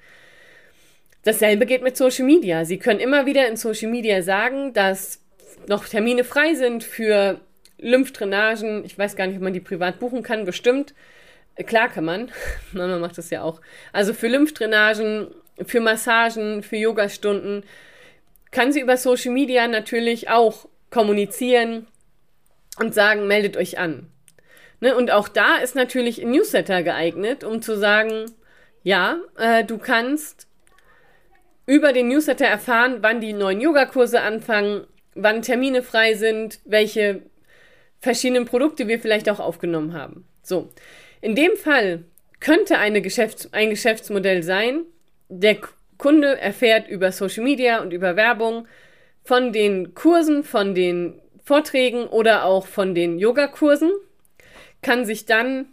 Dasselbe 1.23 1.65
geht 1.65 1.83
mit 1.83 1.97
Social 1.97 2.27
Media. 2.27 2.67
Sie 2.67 2.79
können 2.79 3.01
immer 3.01 3.25
wieder 3.25 3.49
in 3.49 3.57
Social 3.57 3.91
Media 3.91 4.23
sagen, 4.23 4.75
dass 4.75 5.23
noch 5.69 5.89
Termine 5.89 6.25
frei 6.25 6.55
sind 6.55 6.85
für 6.85 7.41
Lymphdrainagen. 7.79 8.85
Ich 8.85 8.99
weiß 8.99 9.17
gar 9.17 9.27
nicht, 9.27 9.37
ob 9.37 9.43
man 9.43 9.53
die 9.55 9.61
privat 9.61 9.99
buchen 10.01 10.23
kann, 10.23 10.45
bestimmt. 10.45 10.95
Klar 11.67 11.89
kann 11.89 12.05
man. 12.05 12.31
Mama 12.73 12.99
macht 12.99 13.19
das 13.19 13.31
ja 13.31 13.43
auch. 13.43 13.61
Also 13.93 14.13
für 14.13 14.29
Lymphdrainagen, 14.29 15.29
für 15.65 15.81
Massagen, 15.81 16.62
für 16.62 16.77
Yogastunden 16.77 17.65
kann 18.50 18.73
sie 18.73 18.81
über 18.81 18.97
Social 18.97 19.33
Media 19.33 19.69
natürlich 19.69 20.31
auch 20.31 20.69
kommunizieren 20.91 21.87
und 22.79 22.95
sagen, 22.95 23.27
meldet 23.27 23.57
euch 23.57 23.79
an. 23.79 24.11
Ne? 24.81 24.97
Und 24.97 25.11
auch 25.11 25.29
da 25.29 25.57
ist 25.57 25.75
natürlich 25.75 26.23
ein 26.23 26.31
Newsletter 26.31 26.83
geeignet, 26.83 27.45
um 27.45 27.61
zu 27.61 27.77
sagen, 27.77 28.31
ja, 28.83 29.19
äh, 29.37 29.65
du 29.65 29.79
kannst 29.79 30.47
über 31.67 31.93
den 31.93 32.09
Newsletter 32.09 32.47
erfahren, 32.47 32.99
wann 33.00 33.21
die 33.21 33.35
neuen 33.35 33.61
Yogakurse 33.61 34.23
anfangen, 34.23 34.87
wann 35.15 35.43
Termine 35.43 35.83
frei 35.83 36.15
sind, 36.15 36.61
welche 36.65 37.23
verschiedenen 38.00 38.47
Produkte 38.47 38.88
wir 38.88 38.99
vielleicht 38.99 39.29
auch 39.29 39.41
aufgenommen 39.41 39.93
haben. 39.93 40.27
So, 40.43 40.71
in 41.21 41.35
dem 41.35 41.57
Fall 41.57 42.05
könnte 42.41 42.79
eine 42.79 43.03
Geschäfts-, 43.03 43.53
ein 43.53 43.71
Geschäftsmodell 43.71 44.43
sein, 44.43 44.85
der 45.29 45.59
Kunde 45.97 46.39
erfährt 46.39 46.89
über 46.89 47.13
Social 47.13 47.45
Media 47.45 47.81
und 47.81 47.93
über 47.93 48.17
Werbung 48.17 48.67
von 49.25 49.53
den 49.53 49.95
Kursen, 49.95 50.45
von 50.45 50.75
den 50.75 51.21
Vorträgen 51.43 52.07
oder 52.07 52.45
auch 52.45 52.67
von 52.67 52.95
den 52.95 53.19
Yogakursen, 53.19 53.91
kann 54.83 55.05
sich 55.05 55.27
dann 55.27 55.67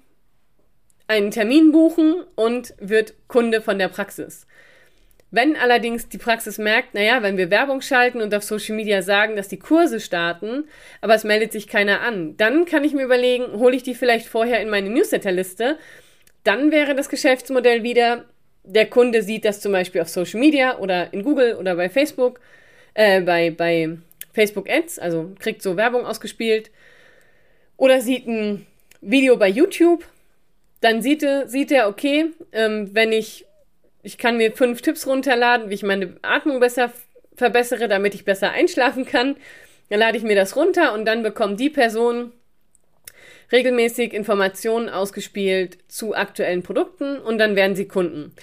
einen 1.08 1.32
Termin 1.32 1.72
buchen 1.72 2.24
und 2.36 2.74
wird 2.80 3.14
Kunde 3.28 3.62
von 3.62 3.78
der 3.78 3.90
Praxis. 3.90 4.48
Wenn 5.32 5.56
allerdings 5.56 6.08
die 6.08 6.18
Praxis 6.18 6.58
merkt, 6.58 6.94
naja, 6.94 7.22
wenn 7.22 7.38
wir 7.38 7.50
Werbung 7.50 7.82
schalten 7.82 8.22
und 8.22 8.34
auf 8.34 8.44
Social 8.44 8.76
Media 8.76 9.02
sagen, 9.02 9.36
dass 9.36 9.48
die 9.48 9.60
Kurse 9.60 10.00
starten, 10.00 10.64
aber 11.02 11.16
es 11.16 11.24
meldet 11.24 11.52
sich 11.52 11.68
keiner 11.68 12.02
an, 12.02 12.38
dann 12.38 12.66
kann 12.66 12.84
ich 12.84 12.94
mir 12.94 13.04
überlegen, 13.04 13.60
hole 13.60 13.76
ich 13.76 13.84
die 13.84 13.96
vielleicht 13.96 14.28
vorher 14.28 14.62
in 14.62 14.70
meine 14.70 14.90
Newsletterliste. 14.90 15.78
Dann 16.44 16.72
wäre 16.72 16.96
das 16.96 17.10
Geschäftsmodell 17.10 17.84
wieder, 17.84 18.26
der 18.66 18.88
Kunde 18.88 19.22
sieht 19.22 19.46
das 19.46 19.62
zum 19.62 19.72
Beispiel 19.72 20.02
auf 20.02 20.10
Social 20.10 20.40
Media 20.40 20.78
oder 20.78 21.14
in 21.14 21.24
Google 21.24 21.56
oder 21.56 21.76
bei 21.76 21.90
Facebook, 21.90 22.40
äh, 22.94 23.22
bei, 23.22 23.52
bei 23.52 23.98
Facebook 24.34 24.70
Ads, 24.70 25.00
also 25.00 25.32
kriegt 25.40 25.62
so 25.62 25.78
Werbung 25.78 26.06
ausgespielt, 26.06 26.72
oder 27.78 28.02
sieht 28.02 28.28
ein 28.28 28.66
Video 29.02 29.38
bei 29.38 29.50
YouTube, 29.50 30.06
dann 30.82 31.02
sieht 31.02 31.24
er, 31.24 31.48
sieht 31.48 31.72
er 31.72 31.88
okay, 31.88 32.32
ähm, 32.52 32.90
wenn 32.94 33.12
ich, 33.12 33.46
ich 34.04 34.18
kann 34.18 34.38
mir 34.38 34.52
fünf 34.52 34.82
Tipps 34.82 35.08
runterladen, 35.08 35.70
wie 35.70 35.76
ich 35.76 35.84
meine 35.84 36.16
Atmung 36.22 36.60
besser 36.60 36.92
verbessere, 37.36 37.88
damit 37.88 38.16
ich 38.16 38.26
besser 38.26 38.52
einschlafen 38.52 39.06
kann, 39.06 39.36
dann 39.90 40.00
lade 40.00 40.18
ich 40.18 40.24
mir 40.24 40.36
das 40.36 40.56
runter 40.56 40.94
und 40.94 41.06
dann 41.06 41.22
bekommt 41.24 41.60
die 41.60 41.70
Person 41.70 42.32
regelmäßig 43.52 44.14
Informationen 44.14 44.90
ausgespielt 44.90 45.78
zu 45.88 46.16
aktuellen 46.16 46.64
Produkten 46.64 47.18
und 47.18 47.38
dann 47.38 47.56
werden 47.56 47.76
sie 47.76 47.88
Kunden. 47.88 48.34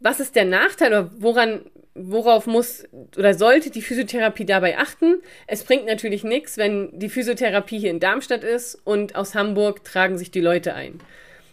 Was 0.00 0.20
ist 0.20 0.34
der 0.34 0.44
Nachteil 0.44 0.88
oder 0.88 1.10
woran, 1.18 1.60
worauf 1.94 2.46
muss 2.46 2.84
oder 3.16 3.34
sollte 3.34 3.70
die 3.70 3.82
Physiotherapie 3.82 4.44
dabei 4.44 4.78
achten? 4.78 5.20
Es 5.46 5.64
bringt 5.64 5.86
natürlich 5.86 6.24
nichts, 6.24 6.56
wenn 6.56 6.98
die 6.98 7.08
Physiotherapie 7.08 7.78
hier 7.78 7.90
in 7.90 8.00
Darmstadt 8.00 8.42
ist 8.42 8.74
und 8.84 9.14
aus 9.14 9.34
Hamburg 9.34 9.84
tragen 9.84 10.18
sich 10.18 10.30
die 10.30 10.40
Leute 10.40 10.74
ein. 10.74 11.00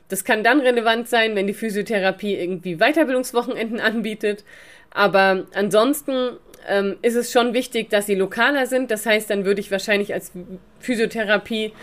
Das 0.07 0.24
kann 0.24 0.43
dann 0.43 0.59
relevant 0.59 1.07
sein, 1.07 1.36
wenn 1.36 1.45
die 1.45 1.53
Physiotherapie 1.53 2.36
irgendwie 2.36 2.77
Weiterbildungswochenenden 2.77 3.79
anbietet. 3.79 4.43
Aber 4.89 5.45
ansonsten 5.53 6.38
ähm, 6.67 6.98
ist 7.03 7.15
es 7.15 7.31
schon 7.31 7.53
wichtig, 7.53 7.89
dass 7.89 8.07
sie 8.07 8.15
lokaler 8.15 8.65
sind. 8.65 8.91
Das 8.91 9.05
heißt, 9.05 9.29
dann 9.29 9.45
würde 9.45 9.62
ich 9.62 9.71
wahrscheinlich 9.71 10.13
als 10.13 10.31
Physiotherapie 10.79 11.74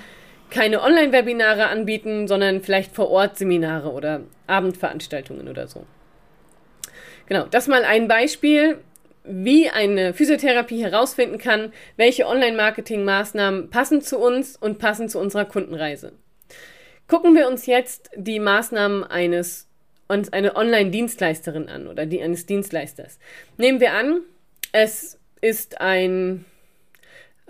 keine 0.50 0.83
Online-Webinare 0.83 1.67
anbieten, 1.67 2.29
sondern 2.29 2.61
vielleicht 2.61 2.95
vor 2.95 3.11
Ort 3.11 3.37
Seminare 3.37 3.91
oder 3.91 4.23
Abendveranstaltungen 4.47 5.49
oder 5.49 5.67
so. 5.67 5.85
Genau, 7.26 7.47
das 7.50 7.67
mal 7.67 7.85
ein 7.85 8.09
Beispiel, 8.09 8.79
wie 9.25 9.69
eine 9.69 10.15
Physiotherapie 10.15 10.83
herausfinden 10.83 11.38
kann, 11.38 11.73
welche 11.97 12.26
Online-Marketing-Maßnahmen 12.26 13.71
passen 13.71 14.00
zu 14.00 14.19
uns 14.19 14.57
und 14.57 14.79
passen 14.79 15.09
zu 15.09 15.19
unserer 15.19 15.45
Kundenreise. 15.45 16.12
Gucken 17.09 17.35
wir 17.35 17.49
uns 17.49 17.67
jetzt 17.67 18.11
die 18.17 18.38
Maßnahmen 18.38 19.05
eines 19.05 19.67
uns 20.09 20.33
eine 20.33 20.55
Online-Dienstleisterin 20.57 21.69
an 21.69 21.87
oder 21.88 22.07
die 22.07 22.23
eines 22.23 22.47
Dienstleisters. 22.47 23.19
Nehmen 23.57 23.81
wir 23.81 23.93
an, 23.93 24.21
es 24.73 25.19
ist 25.41 25.81
ein, 25.81 26.45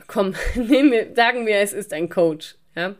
komm, 0.07 0.35
nehmen 0.55 0.91
wir, 0.91 1.15
sagen 1.15 1.47
wir, 1.47 1.59
es 1.59 1.73
ist 1.73 1.93
ein 1.93 2.09
Coach. 2.09 2.57
Ja? 2.77 2.95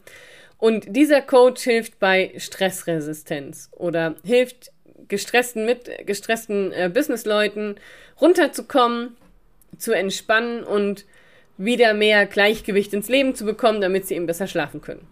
Und 0.59 0.97
dieser 0.97 1.21
Coach 1.21 1.63
hilft 1.63 1.99
bei 1.99 2.33
Stressresistenz 2.37 3.69
oder 3.73 4.17
hilft 4.25 4.73
gestressten 5.09 5.67
mit 5.67 5.91
gestressten 6.07 6.73
äh, 6.73 6.91
Businessleuten 6.93 7.77
runterzukommen, 8.21 9.17
zu 9.79 9.93
entspannen 9.93 10.65
und 10.65 11.05
wieder 11.59 11.95
mehr 11.95 12.27
Gleichgewicht 12.27 12.93
ins 12.95 13.09
Leben 13.09 13.35
zu 13.35 13.45
bekommen, 13.45 13.81
damit 13.81 14.07
sie 14.07 14.15
eben 14.15 14.27
besser 14.27 14.47
schlafen 14.47 14.81
können. 14.81 15.07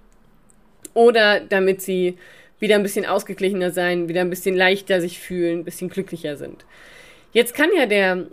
Oder 0.94 1.40
damit 1.40 1.82
sie 1.82 2.18
wieder 2.58 2.76
ein 2.76 2.82
bisschen 2.82 3.04
ausgeglichener 3.04 3.70
sein, 3.70 4.08
wieder 4.08 4.20
ein 4.20 4.30
bisschen 4.30 4.56
leichter 4.56 5.00
sich 5.00 5.18
fühlen, 5.18 5.60
ein 5.60 5.64
bisschen 5.64 5.90
glücklicher 5.90 6.36
sind. 6.36 6.64
Jetzt 7.32 7.54
kann 7.54 7.70
ja 7.76 7.86
der, 7.86 8.26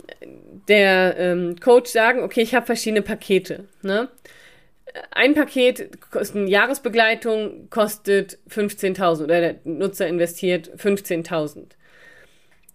der 0.68 1.16
ähm, 1.18 1.56
Coach 1.60 1.90
sagen, 1.90 2.22
okay, 2.22 2.40
ich 2.40 2.54
habe 2.54 2.66
verschiedene 2.66 3.02
Pakete. 3.02 3.64
Ne? 3.82 4.08
Ein 5.10 5.34
Paket, 5.34 5.98
eine 6.34 6.48
Jahresbegleitung 6.48 7.68
kostet 7.70 8.38
15.000 8.50 9.24
oder 9.24 9.40
der 9.40 9.56
Nutzer 9.64 10.06
investiert 10.06 10.70
15.000. 10.76 11.70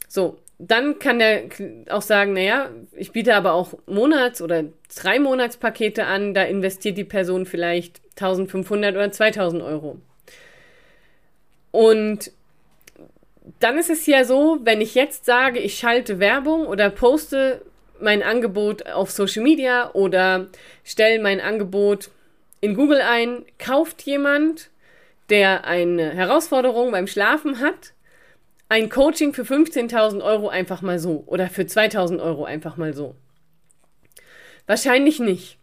So, 0.07 0.39
dann 0.59 0.97
kann 0.97 1.19
der 1.19 1.50
auch 1.89 2.01
sagen, 2.01 2.33
naja, 2.33 2.69
ich 2.95 3.12
biete 3.12 3.36
aber 3.36 3.53
auch 3.53 3.74
Monats- 3.86 4.41
oder 4.41 4.65
drei 4.95 5.19
Monatspakete 5.19 6.05
an, 6.05 6.33
da 6.33 6.43
investiert 6.43 6.97
die 6.97 7.03
Person 7.03 7.45
vielleicht 7.45 8.01
1500 8.12 8.95
oder 8.95 9.12
2000 9.12 9.62
Euro. 9.62 10.00
Und 11.71 12.31
dann 13.59 13.77
ist 13.77 13.89
es 13.89 14.05
ja 14.07 14.24
so, 14.24 14.59
wenn 14.63 14.81
ich 14.81 14.95
jetzt 14.95 15.25
sage, 15.25 15.59
ich 15.59 15.77
schalte 15.77 16.19
Werbung 16.19 16.65
oder 16.65 16.89
poste 16.89 17.62
mein 18.01 18.23
Angebot 18.23 18.87
auf 18.87 19.11
Social 19.11 19.43
Media 19.43 19.91
oder 19.93 20.47
stelle 20.83 21.21
mein 21.21 21.39
Angebot 21.39 22.09
in 22.61 22.75
Google 22.75 23.01
ein, 23.01 23.45
kauft 23.59 24.03
jemand, 24.03 24.69
der 25.29 25.65
eine 25.65 26.11
Herausforderung 26.11 26.91
beim 26.91 27.07
Schlafen 27.07 27.59
hat, 27.59 27.93
ein 28.69 28.89
Coaching 28.89 29.33
für 29.33 29.43
15.000 29.43 30.23
Euro 30.23 30.49
einfach 30.49 30.81
mal 30.81 30.99
so 30.99 31.23
oder 31.25 31.49
für 31.49 31.63
2.000 31.63 32.21
Euro 32.21 32.45
einfach 32.45 32.77
mal 32.77 32.93
so? 32.93 33.15
Wahrscheinlich 34.65 35.19
nicht. 35.19 35.57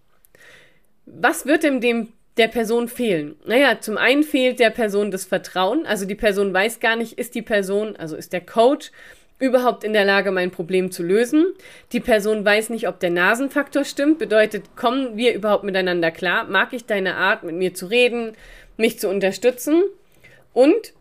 Was 1.07 1.47
wird 1.47 1.63
denn 1.63 1.81
dem 1.81 2.13
der 2.37 2.49
Person 2.49 2.89
fehlen? 2.89 3.37
Naja, 3.45 3.81
zum 3.81 3.99
einen 3.99 4.23
fehlt 4.23 4.59
der 4.59 4.71
Person 4.71 5.11
das 5.11 5.27
Vertrauen, 5.27 5.87
also 5.87 6.07
die 6.07 6.15
Person 6.15 6.53
weiß 6.53 6.81
gar 6.81 6.97
nicht, 6.97 7.19
ist 7.19 7.35
die 7.35 7.43
Person, 7.43 7.97
also 7.97 8.17
ist 8.17 8.33
der 8.33 8.41
Coach 8.41 8.91
überhaupt 9.39 9.85
in 9.85 9.93
der 9.93 10.05
Lage, 10.05 10.31
mein 10.31 10.51
Problem 10.51 10.91
zu 10.91 11.03
lösen. 11.03 11.47
Die 11.93 12.01
Person 12.01 12.45
weiß 12.45 12.71
nicht, 12.71 12.89
ob 12.89 13.01
der 13.01 13.11
Nasenfaktor 13.11 13.85
stimmt. 13.85 14.19
Bedeutet, 14.19 14.77
kommen 14.77 15.17
wir 15.17 15.35
überhaupt 15.35 15.65
miteinander 15.65 16.11
klar? 16.11 16.45
Mag 16.45 16.73
ich 16.73 16.87
deine 16.87 17.17
Art, 17.17 17.43
mit 17.43 17.55
mir 17.55 17.75
zu 17.75 17.87
reden, 17.87 18.33
mich 18.77 18.99
zu 18.99 19.09
unterstützen? 19.09 19.83
Und 20.53 20.95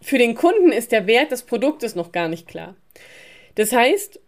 für 0.00 0.18
den 0.18 0.34
Kunden 0.34 0.70
ist 0.70 0.92
der 0.92 1.06
Wert 1.06 1.32
des 1.32 1.42
Produktes 1.42 1.96
noch 1.96 2.12
gar 2.12 2.28
nicht 2.28 2.46
klar. 2.46 2.76
Das 3.56 3.72
heißt, 3.72 4.20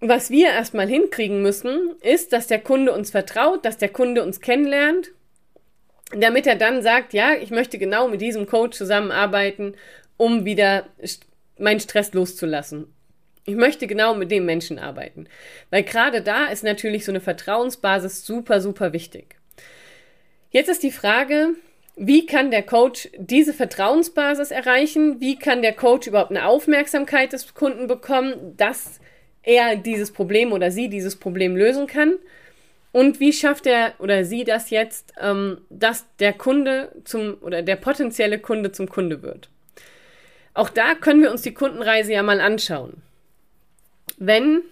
was 0.00 0.30
wir 0.30 0.48
erstmal 0.50 0.86
hinkriegen 0.86 1.42
müssen, 1.42 1.96
ist, 2.02 2.32
dass 2.32 2.46
der 2.46 2.60
Kunde 2.60 2.92
uns 2.92 3.10
vertraut, 3.10 3.64
dass 3.64 3.78
der 3.78 3.88
Kunde 3.88 4.22
uns 4.22 4.40
kennenlernt, 4.40 5.10
damit 6.12 6.46
er 6.46 6.54
dann 6.54 6.82
sagt, 6.82 7.14
ja, 7.14 7.34
ich 7.34 7.50
möchte 7.50 7.78
genau 7.78 8.06
mit 8.08 8.20
diesem 8.20 8.46
Coach 8.46 8.78
zusammenarbeiten, 8.78 9.74
um 10.16 10.44
wieder 10.44 10.86
meinen 11.60 11.80
Stress 11.80 12.12
loszulassen. 12.12 12.92
Ich 13.44 13.54
möchte 13.54 13.86
genau 13.86 14.14
mit 14.14 14.30
dem 14.30 14.44
Menschen 14.44 14.78
arbeiten. 14.78 15.26
Weil 15.70 15.82
gerade 15.82 16.22
da 16.22 16.46
ist 16.46 16.64
natürlich 16.64 17.04
so 17.04 17.12
eine 17.12 17.20
Vertrauensbasis 17.20 18.26
super, 18.26 18.60
super 18.60 18.92
wichtig. 18.92 19.36
Jetzt 20.50 20.68
ist 20.68 20.82
die 20.82 20.90
Frage, 20.90 21.54
wie 21.96 22.26
kann 22.26 22.50
der 22.50 22.62
Coach 22.62 23.08
diese 23.16 23.52
Vertrauensbasis 23.52 24.50
erreichen? 24.50 25.20
Wie 25.20 25.36
kann 25.36 25.62
der 25.62 25.72
Coach 25.72 26.06
überhaupt 26.06 26.30
eine 26.30 26.46
Aufmerksamkeit 26.46 27.32
des 27.32 27.54
Kunden 27.54 27.86
bekommen, 27.86 28.54
dass 28.56 29.00
er 29.42 29.76
dieses 29.76 30.12
Problem 30.12 30.52
oder 30.52 30.70
sie 30.70 30.88
dieses 30.88 31.16
Problem 31.16 31.56
lösen 31.56 31.86
kann? 31.86 32.14
Und 32.92 33.20
wie 33.20 33.32
schafft 33.32 33.66
er 33.66 33.94
oder 33.98 34.24
sie 34.24 34.44
das 34.44 34.70
jetzt, 34.70 35.12
ähm, 35.20 35.58
dass 35.70 36.06
der 36.18 36.32
Kunde 36.32 36.92
zum 37.04 37.36
oder 37.40 37.62
der 37.62 37.76
potenzielle 37.76 38.38
Kunde 38.38 38.72
zum 38.72 38.88
Kunde 38.88 39.22
wird? 39.22 39.50
Auch 40.58 40.70
da 40.70 40.96
können 40.96 41.22
wir 41.22 41.30
uns 41.30 41.42
die 41.42 41.54
Kundenreise 41.54 42.12
ja 42.14 42.24
mal 42.24 42.40
anschauen. 42.40 43.00
Wenn 44.16 44.62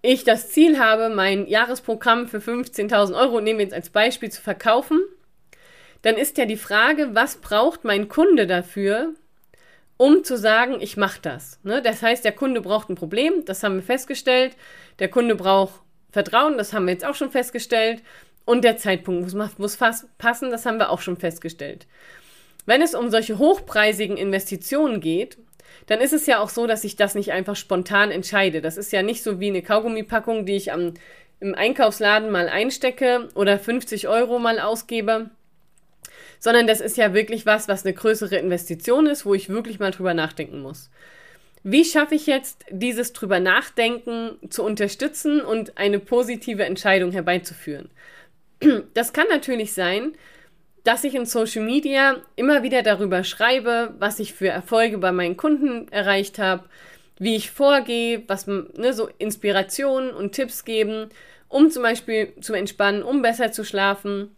ich 0.00 0.22
das 0.22 0.50
Ziel 0.50 0.78
habe, 0.78 1.08
mein 1.08 1.48
Jahresprogramm 1.48 2.28
für 2.28 2.38
15.000 2.38 3.18
Euro, 3.18 3.40
nehmen 3.40 3.58
wir 3.58 3.64
jetzt 3.64 3.74
als 3.74 3.90
Beispiel, 3.90 4.30
zu 4.30 4.40
verkaufen, 4.40 5.00
dann 6.02 6.14
ist 6.14 6.38
ja 6.38 6.44
die 6.44 6.56
Frage, 6.56 7.16
was 7.16 7.38
braucht 7.38 7.82
mein 7.82 8.08
Kunde 8.08 8.46
dafür, 8.46 9.08
um 9.96 10.22
zu 10.22 10.38
sagen, 10.38 10.76
ich 10.80 10.96
mache 10.96 11.18
das. 11.20 11.58
Ne? 11.64 11.82
Das 11.82 12.02
heißt, 12.02 12.24
der 12.24 12.30
Kunde 12.30 12.60
braucht 12.60 12.88
ein 12.88 12.94
Problem, 12.94 13.44
das 13.44 13.64
haben 13.64 13.74
wir 13.74 13.82
festgestellt. 13.82 14.56
Der 15.00 15.08
Kunde 15.08 15.34
braucht 15.34 15.80
Vertrauen, 16.12 16.58
das 16.58 16.72
haben 16.72 16.86
wir 16.86 16.92
jetzt 16.92 17.04
auch 17.04 17.16
schon 17.16 17.32
festgestellt. 17.32 18.04
Und 18.44 18.62
der 18.62 18.76
Zeitpunkt 18.76 19.34
muss, 19.34 19.58
muss 19.58 19.76
passen, 19.76 20.50
das 20.52 20.64
haben 20.64 20.78
wir 20.78 20.90
auch 20.90 21.00
schon 21.00 21.16
festgestellt. 21.16 21.88
Wenn 22.66 22.82
es 22.82 22.94
um 22.94 23.10
solche 23.10 23.38
hochpreisigen 23.38 24.16
Investitionen 24.16 25.00
geht, 25.00 25.38
dann 25.86 26.00
ist 26.00 26.12
es 26.12 26.26
ja 26.26 26.40
auch 26.40 26.48
so, 26.48 26.66
dass 26.66 26.84
ich 26.84 26.96
das 26.96 27.14
nicht 27.14 27.32
einfach 27.32 27.56
spontan 27.56 28.10
entscheide. 28.10 28.60
Das 28.60 28.76
ist 28.76 28.92
ja 28.92 29.02
nicht 29.02 29.22
so 29.22 29.40
wie 29.40 29.48
eine 29.48 29.62
Kaugummipackung, 29.62 30.46
die 30.46 30.56
ich 30.56 30.72
am, 30.72 30.94
im 31.40 31.54
Einkaufsladen 31.54 32.30
mal 32.30 32.48
einstecke 32.48 33.28
oder 33.34 33.58
50 33.58 34.08
Euro 34.08 34.38
mal 34.38 34.58
ausgebe, 34.58 35.30
sondern 36.38 36.66
das 36.66 36.80
ist 36.80 36.96
ja 36.96 37.14
wirklich 37.14 37.46
was, 37.46 37.68
was 37.68 37.84
eine 37.84 37.94
größere 37.94 38.36
Investition 38.36 39.06
ist, 39.06 39.24
wo 39.24 39.34
ich 39.34 39.48
wirklich 39.48 39.78
mal 39.78 39.90
drüber 39.90 40.14
nachdenken 40.14 40.60
muss. 40.60 40.90
Wie 41.62 41.84
schaffe 41.84 42.14
ich 42.14 42.26
jetzt, 42.26 42.64
dieses 42.70 43.12
drüber 43.12 43.40
nachdenken 43.40 44.38
zu 44.50 44.62
unterstützen 44.62 45.40
und 45.40 45.78
eine 45.78 45.98
positive 45.98 46.64
Entscheidung 46.64 47.12
herbeizuführen? 47.12 47.90
Das 48.94 49.12
kann 49.12 49.26
natürlich 49.28 49.72
sein, 49.72 50.12
dass 50.86 51.02
ich 51.02 51.16
in 51.16 51.26
Social 51.26 51.64
Media 51.64 52.22
immer 52.36 52.62
wieder 52.62 52.84
darüber 52.84 53.24
schreibe, 53.24 53.92
was 53.98 54.20
ich 54.20 54.34
für 54.34 54.46
Erfolge 54.46 54.98
bei 54.98 55.10
meinen 55.10 55.36
Kunden 55.36 55.88
erreicht 55.90 56.38
habe, 56.38 56.62
wie 57.18 57.34
ich 57.34 57.50
vorgehe, 57.50 58.22
was 58.28 58.46
ne, 58.46 58.92
so 58.92 59.08
Inspirationen 59.18 60.12
und 60.12 60.30
Tipps 60.30 60.64
geben, 60.64 61.08
um 61.48 61.72
zum 61.72 61.82
Beispiel 61.82 62.34
zu 62.40 62.54
entspannen, 62.54 63.02
um 63.02 63.20
besser 63.20 63.50
zu 63.50 63.64
schlafen. 63.64 64.30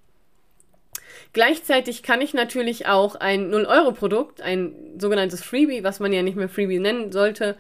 Gleichzeitig 1.35 2.03
kann 2.03 2.23
ich 2.23 2.33
natürlich 2.33 2.87
auch 2.87 3.17
ein 3.17 3.53
0-Euro-Produkt, 3.53 4.41
ein 4.41 4.75
sogenanntes 4.97 5.45
Freebie, 5.45 5.85
was 5.85 6.01
man 6.01 6.15
ja 6.15 6.23
nicht 6.23 6.37
mehr 6.37 6.49
Freebie 6.49 6.79
nennen 6.79 7.13
sollte, 7.13 7.57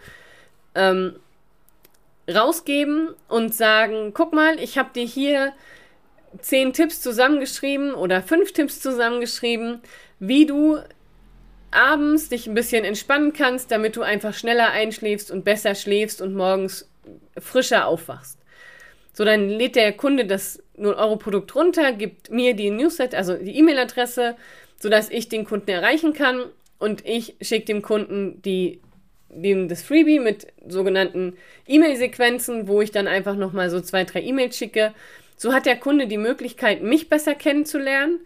ähm, 0.74 1.16
rausgeben 2.26 3.10
und 3.28 3.54
sagen, 3.54 4.14
guck 4.14 4.32
mal, 4.32 4.58
ich 4.58 4.78
habe 4.78 4.94
dir 4.94 5.04
hier 5.04 5.52
zehn 6.40 6.72
Tipps 6.72 7.00
zusammengeschrieben 7.00 7.94
oder 7.94 8.22
fünf 8.22 8.52
Tipps 8.52 8.80
zusammengeschrieben, 8.80 9.80
wie 10.18 10.46
du 10.46 10.78
abends 11.70 12.28
dich 12.28 12.46
ein 12.46 12.54
bisschen 12.54 12.84
entspannen 12.84 13.32
kannst, 13.32 13.70
damit 13.70 13.96
du 13.96 14.02
einfach 14.02 14.34
schneller 14.34 14.70
einschläfst 14.70 15.30
und 15.30 15.44
besser 15.44 15.74
schläfst 15.74 16.20
und 16.22 16.34
morgens 16.34 16.88
frischer 17.38 17.86
aufwachst. 17.86 18.38
So, 19.12 19.24
dann 19.24 19.48
lädt 19.48 19.76
der 19.76 19.92
Kunde 19.92 20.26
das 20.26 20.62
0-Euro-Produkt 20.78 21.54
runter, 21.54 21.92
gibt 21.92 22.30
mir 22.30 22.54
die 22.54 22.70
Newsletter, 22.70 23.18
also 23.18 23.34
die 23.34 23.56
E-Mail-Adresse, 23.56 24.36
sodass 24.78 25.10
ich 25.10 25.28
den 25.28 25.44
Kunden 25.44 25.70
erreichen 25.70 26.12
kann 26.12 26.44
und 26.78 27.04
ich 27.04 27.34
schicke 27.40 27.66
dem 27.66 27.82
Kunden 27.82 28.40
die, 28.42 28.80
dem 29.28 29.68
das 29.68 29.82
Freebie 29.82 30.20
mit 30.20 30.46
sogenannten 30.66 31.36
E-Mail-Sequenzen, 31.66 32.68
wo 32.68 32.80
ich 32.80 32.92
dann 32.92 33.08
einfach 33.08 33.34
nochmal 33.34 33.70
so 33.70 33.80
zwei, 33.80 34.04
drei 34.04 34.22
E-Mails 34.22 34.56
schicke, 34.56 34.94
so 35.38 35.54
hat 35.54 35.64
der 35.64 35.76
Kunde 35.76 36.06
die 36.06 36.18
Möglichkeit, 36.18 36.82
mich 36.82 37.08
besser 37.08 37.34
kennenzulernen 37.34 38.20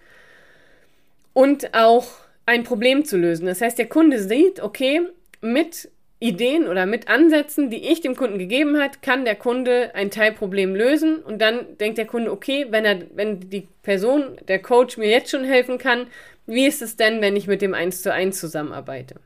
und 1.32 1.74
auch 1.74 2.08
ein 2.46 2.64
Problem 2.64 3.04
zu 3.04 3.16
lösen. 3.16 3.46
Das 3.46 3.60
heißt, 3.60 3.78
der 3.78 3.88
Kunde 3.88 4.20
sieht, 4.20 4.60
okay, 4.60 5.02
mit 5.40 5.90
Ideen 6.18 6.68
oder 6.68 6.86
mit 6.86 7.08
Ansätzen, 7.08 7.68
die 7.68 7.88
ich 7.90 8.00
dem 8.00 8.16
Kunden 8.16 8.38
gegeben 8.38 8.78
hat, 8.78 9.02
kann 9.02 9.24
der 9.24 9.34
Kunde 9.34 9.94
ein 9.94 10.10
Teilproblem 10.10 10.74
lösen 10.74 11.16
und 11.16 11.40
dann 11.40 11.76
denkt 11.78 11.98
der 11.98 12.06
Kunde, 12.06 12.30
okay, 12.30 12.66
wenn 12.70 12.84
er, 12.84 13.02
wenn 13.14 13.50
die 13.50 13.68
Person, 13.82 14.36
der 14.48 14.60
Coach 14.60 14.96
mir 14.96 15.10
jetzt 15.10 15.30
schon 15.30 15.44
helfen 15.44 15.78
kann, 15.78 16.06
wie 16.46 16.66
ist 16.66 16.80
es 16.80 16.96
denn, 16.96 17.20
wenn 17.20 17.36
ich 17.36 17.46
mit 17.46 17.60
dem 17.60 17.74
eins 17.74 18.02
zu 18.02 18.12
eins 18.12 18.40
zusammenarbeite? 18.40 19.16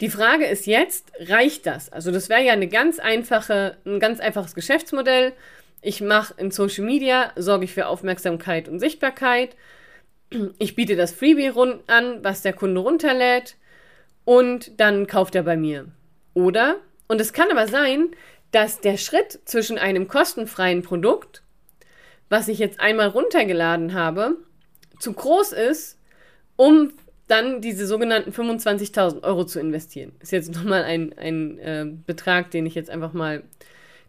Die 0.00 0.10
Frage 0.10 0.44
ist 0.44 0.66
jetzt, 0.66 1.10
reicht 1.20 1.64
das? 1.64 1.90
Also 1.90 2.12
das 2.12 2.28
wäre 2.28 2.42
ja 2.42 2.52
eine 2.52 2.68
ganz 2.68 2.98
einfache, 2.98 3.78
ein 3.86 3.98
ganz 3.98 4.20
einfaches 4.20 4.54
Geschäftsmodell. 4.54 5.32
Ich 5.82 6.00
mache 6.00 6.34
in 6.38 6.50
Social 6.50 6.84
Media, 6.84 7.32
sorge 7.36 7.64
ich 7.64 7.72
für 7.72 7.86
Aufmerksamkeit 7.86 8.68
und 8.68 8.80
Sichtbarkeit. 8.80 9.56
Ich 10.58 10.74
biete 10.74 10.96
das 10.96 11.12
Freebie 11.12 11.52
an, 11.86 12.18
was 12.22 12.42
der 12.42 12.52
Kunde 12.52 12.80
runterlädt 12.80 13.56
und 14.24 14.80
dann 14.80 15.06
kauft 15.06 15.34
er 15.34 15.44
bei 15.44 15.56
mir. 15.56 15.86
Oder, 16.34 16.76
und 17.08 17.20
es 17.20 17.32
kann 17.32 17.50
aber 17.50 17.68
sein, 17.68 18.10
dass 18.50 18.80
der 18.80 18.96
Schritt 18.96 19.40
zwischen 19.44 19.78
einem 19.78 20.08
kostenfreien 20.08 20.82
Produkt, 20.82 21.42
was 22.28 22.48
ich 22.48 22.58
jetzt 22.58 22.80
einmal 22.80 23.08
runtergeladen 23.08 23.94
habe, 23.94 24.36
zu 24.98 25.12
groß 25.12 25.52
ist, 25.52 25.98
um 26.56 26.92
dann 27.28 27.60
diese 27.60 27.86
sogenannten 27.86 28.30
25.000 28.30 29.22
Euro 29.22 29.44
zu 29.44 29.60
investieren. 29.60 30.12
Ist 30.20 30.32
jetzt 30.32 30.54
nochmal 30.54 30.84
ein, 30.84 31.16
ein 31.18 31.58
äh, 31.58 31.86
Betrag, 32.06 32.50
den 32.50 32.66
ich 32.66 32.74
jetzt 32.74 32.90
einfach 32.90 33.12
mal 33.12 33.42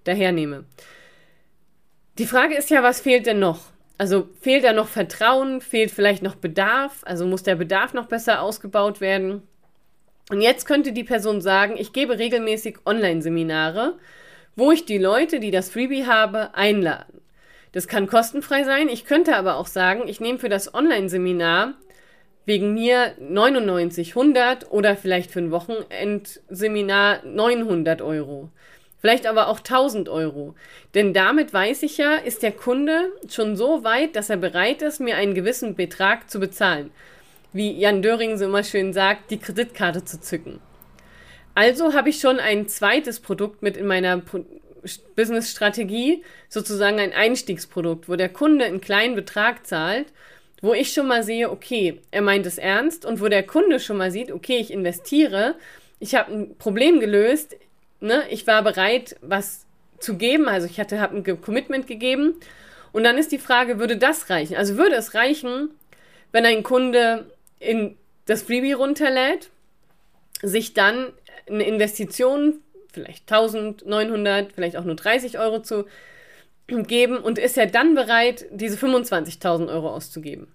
dahernehme. 0.04 0.66
Die 2.18 2.26
Frage 2.26 2.56
ist 2.56 2.72
ja, 2.72 2.82
was 2.82 3.00
fehlt 3.00 3.28
denn 3.28 3.38
noch? 3.38 3.60
Also 4.00 4.28
fehlt 4.42 4.64
da 4.64 4.74
noch 4.74 4.88
Vertrauen? 4.88 5.62
Fehlt 5.62 5.92
vielleicht 5.92 6.24
noch 6.24 6.36
Bedarf? 6.36 7.02
Also 7.06 7.28
muss 7.28 7.44
der 7.44 7.56
Bedarf 7.56 7.94
noch 7.94 8.08
besser 8.08 8.42
ausgebaut 8.42 9.02
werden? 9.02 9.44
Und 10.32 10.42
jetzt 10.42 10.66
könnte 10.66 10.94
die 10.94 11.04
Person 11.04 11.42
sagen, 11.42 11.76
ich 11.78 11.94
gebe 11.94 12.18
regelmäßig 12.18 12.80
Online-Seminare, 12.86 13.98
wo 14.56 14.72
ich 14.72 14.86
die 14.86 14.98
Leute, 14.98 15.40
die 15.40 15.52
das 15.52 15.70
Freebie 15.70 16.06
habe, 16.06 16.56
einladen. 16.56 17.22
Das 17.72 17.88
kann 17.88 18.08
kostenfrei 18.08 18.64
sein. 18.64 18.90
Ich 18.90 19.06
könnte 19.06 19.36
aber 19.36 19.58
auch 19.58 19.68
sagen, 19.68 20.08
ich 20.08 20.20
nehme 20.20 20.40
für 20.40 20.50
das 20.50 20.74
Online-Seminar 20.74 21.76
wegen 22.46 22.74
mir 22.74 23.14
99, 23.20 24.16
100 24.16 24.72
oder 24.72 24.96
vielleicht 24.96 25.30
für 25.30 25.40
ein 25.40 25.52
Wochenendseminar 25.52 27.24
900 27.26 28.02
Euro. 28.02 28.50
Vielleicht 29.00 29.28
aber 29.28 29.48
auch 29.48 29.60
1000 29.60 30.10
Euro. 30.10 30.56
Denn 30.96 31.14
damit 31.14 31.54
weiß 31.54 31.84
ich 31.84 31.98
ja, 31.98 32.16
ist 32.16 32.44
der 32.44 32.52
Kunde 32.52 33.12
schon 33.30 33.56
so 33.56 33.84
weit, 33.84 34.16
dass 34.16 34.30
er 34.30 34.38
bereit 34.38 34.82
ist, 34.82 35.00
mir 35.00 35.18
einen 35.18 35.36
gewissen 35.36 35.76
Betrag 35.76 36.30
zu 36.30 36.40
bezahlen. 36.40 36.92
Wie 37.54 37.72
Jan 37.72 38.02
Döring 38.02 38.38
so 38.38 38.46
immer 38.46 38.64
schön 38.64 38.94
sagt, 38.94 39.32
die 39.32 39.40
Kreditkarte 39.40 40.04
zu 40.04 40.20
zücken. 40.20 40.60
Also 41.54 41.94
habe 41.94 42.10
ich 42.10 42.20
schon 42.20 42.40
ein 42.40 42.68
zweites 42.68 43.20
Produkt 43.20 43.64
mit 43.64 43.78
in 43.78 43.88
meiner 43.88 44.22
Business-Strategie, 45.16 46.24
sozusagen 46.50 47.00
ein 47.00 47.14
Einstiegsprodukt, 47.14 48.10
wo 48.10 48.16
der 48.16 48.30
Kunde 48.30 48.66
einen 48.66 48.82
kleinen 48.82 49.16
Betrag 49.16 49.66
zahlt, 49.66 50.08
wo 50.62 50.74
ich 50.74 50.94
schon 50.94 51.08
mal 51.08 51.24
sehe, 51.24 51.52
okay, 51.52 52.00
er 52.12 52.22
meint 52.22 52.46
es 52.46 52.58
ernst 52.58 53.06
und 53.06 53.22
wo 53.22 53.28
der 53.28 53.44
Kunde 53.44 53.80
schon 53.80 53.98
mal 53.98 54.12
sieht, 54.12 54.32
okay, 54.32 54.58
ich 54.58 54.72
investiere, 54.72 55.56
ich 56.00 56.16
habe 56.16 56.32
ein 56.32 56.58
Problem 56.58 57.00
gelöst, 57.00 57.56
ne, 58.00 58.24
ich 58.30 58.48
war 58.48 58.64
bereit, 58.64 59.16
was 59.22 59.66
zu 60.00 60.18
geben, 60.18 60.48
also 60.48 60.68
ich 60.68 60.80
hatte, 60.80 61.00
habe 61.00 61.18
ein 61.18 61.42
Commitment 61.42 61.88
gegeben. 61.88 62.36
Und 62.92 63.04
dann 63.04 63.18
ist 63.18 63.32
die 63.32 63.40
Frage, 63.40 63.80
würde 63.80 63.98
das 63.98 64.30
reichen? 64.30 64.56
Also 64.56 64.78
würde 64.78 64.96
es 64.96 65.14
reichen, 65.14 65.70
wenn 66.32 66.46
ein 66.46 66.64
Kunde 66.64 67.32
in 67.60 67.98
das 68.26 68.44
Freebie 68.44 68.74
runterlädt, 68.74 69.50
sich 70.42 70.74
dann 70.74 71.12
eine 71.50 71.64
Investition, 71.64 72.60
vielleicht 72.92 73.32
1900, 73.32 74.54
vielleicht 74.54 74.78
auch 74.78 74.84
nur 74.84 74.96
30 74.96 75.40
Euro 75.40 75.62
zu 75.62 75.86
geben 76.68 77.18
und 77.18 77.40
ist 77.40 77.56
ja 77.56 77.66
dann 77.66 77.96
bereit, 77.96 78.46
diese 78.52 78.78
25.000 78.78 79.70
Euro 79.70 79.90
auszugeben. 79.90 80.52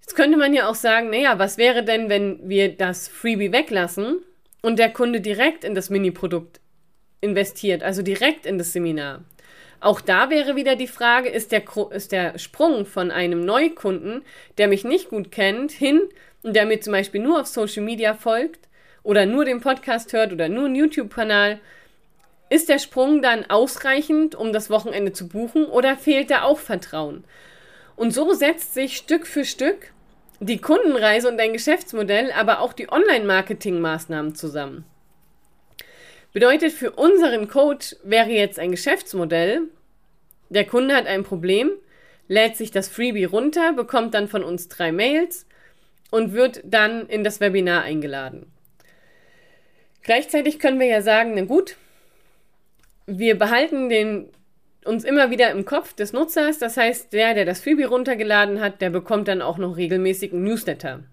Jetzt 0.00 0.14
könnte 0.14 0.38
man 0.38 0.54
ja 0.54 0.68
auch 0.68 0.74
sagen, 0.74 1.10
naja, 1.10 1.38
was 1.38 1.58
wäre 1.58 1.84
denn, 1.84 2.08
wenn 2.08 2.48
wir 2.48 2.74
das 2.74 3.08
Freebie 3.08 3.52
weglassen 3.52 4.22
und 4.62 4.78
der 4.78 4.90
Kunde 4.90 5.20
direkt 5.20 5.64
in 5.64 5.74
das 5.74 5.90
Mini-Produkt 5.90 6.60
investiert, 7.20 7.82
also 7.82 8.02
direkt 8.02 8.46
in 8.46 8.58
das 8.58 8.72
Seminar? 8.72 9.24
Auch 9.80 10.00
da 10.00 10.28
wäre 10.28 10.56
wieder 10.56 10.74
die 10.74 10.88
Frage, 10.88 11.28
ist 11.28 11.52
der, 11.52 11.62
ist 11.90 12.10
der 12.10 12.38
Sprung 12.38 12.84
von 12.84 13.10
einem 13.10 13.44
Neukunden, 13.44 14.22
der 14.58 14.66
mich 14.66 14.84
nicht 14.84 15.08
gut 15.08 15.30
kennt, 15.30 15.70
hin 15.70 16.00
und 16.42 16.56
der 16.56 16.66
mir 16.66 16.80
zum 16.80 16.92
Beispiel 16.92 17.20
nur 17.20 17.40
auf 17.40 17.46
Social 17.46 17.84
Media 17.84 18.14
folgt 18.14 18.68
oder 19.04 19.24
nur 19.24 19.44
den 19.44 19.60
Podcast 19.60 20.12
hört 20.12 20.32
oder 20.32 20.48
nur 20.48 20.66
einen 20.66 20.74
YouTube-Kanal, 20.74 21.60
ist 22.50 22.68
der 22.68 22.78
Sprung 22.78 23.22
dann 23.22 23.48
ausreichend, 23.48 24.34
um 24.34 24.52
das 24.52 24.70
Wochenende 24.70 25.12
zu 25.12 25.28
buchen 25.28 25.64
oder 25.66 25.96
fehlt 25.96 26.30
da 26.30 26.42
auch 26.42 26.58
Vertrauen? 26.58 27.24
Und 27.94 28.12
so 28.12 28.32
setzt 28.32 28.74
sich 28.74 28.96
Stück 28.96 29.26
für 29.26 29.44
Stück 29.44 29.92
die 30.40 30.60
Kundenreise 30.60 31.28
und 31.28 31.38
dein 31.38 31.52
Geschäftsmodell, 31.52 32.32
aber 32.32 32.60
auch 32.60 32.72
die 32.72 32.90
Online-Marketing-Maßnahmen 32.90 34.34
zusammen. 34.34 34.84
Bedeutet, 36.32 36.72
für 36.72 36.92
unseren 36.92 37.48
Coach 37.48 37.96
wäre 38.04 38.30
jetzt 38.30 38.58
ein 38.58 38.70
Geschäftsmodell, 38.70 39.62
der 40.50 40.64
Kunde 40.64 40.94
hat 40.94 41.06
ein 41.06 41.24
Problem, 41.24 41.70
lädt 42.28 42.56
sich 42.56 42.70
das 42.70 42.88
Freebie 42.88 43.24
runter, 43.24 43.72
bekommt 43.72 44.14
dann 44.14 44.28
von 44.28 44.44
uns 44.44 44.68
drei 44.68 44.92
Mails 44.92 45.46
und 46.10 46.32
wird 46.32 46.62
dann 46.64 47.06
in 47.06 47.24
das 47.24 47.40
Webinar 47.40 47.82
eingeladen. 47.82 48.50
Gleichzeitig 50.02 50.58
können 50.58 50.80
wir 50.80 50.86
ja 50.86 51.02
sagen, 51.02 51.32
na 51.34 51.44
gut, 51.44 51.76
wir 53.06 53.38
behalten 53.38 53.88
den 53.88 54.30
uns 54.84 55.04
immer 55.04 55.30
wieder 55.30 55.50
im 55.50 55.64
Kopf 55.64 55.92
des 55.94 56.12
Nutzers. 56.12 56.58
Das 56.58 56.76
heißt, 56.76 57.12
der, 57.12 57.34
der 57.34 57.44
das 57.44 57.60
Freebie 57.60 57.84
runtergeladen 57.84 58.60
hat, 58.60 58.80
der 58.80 58.90
bekommt 58.90 59.28
dann 59.28 59.42
auch 59.42 59.58
noch 59.58 59.76
regelmäßig 59.76 60.32
einen 60.32 60.44
Newsletter. 60.44 61.04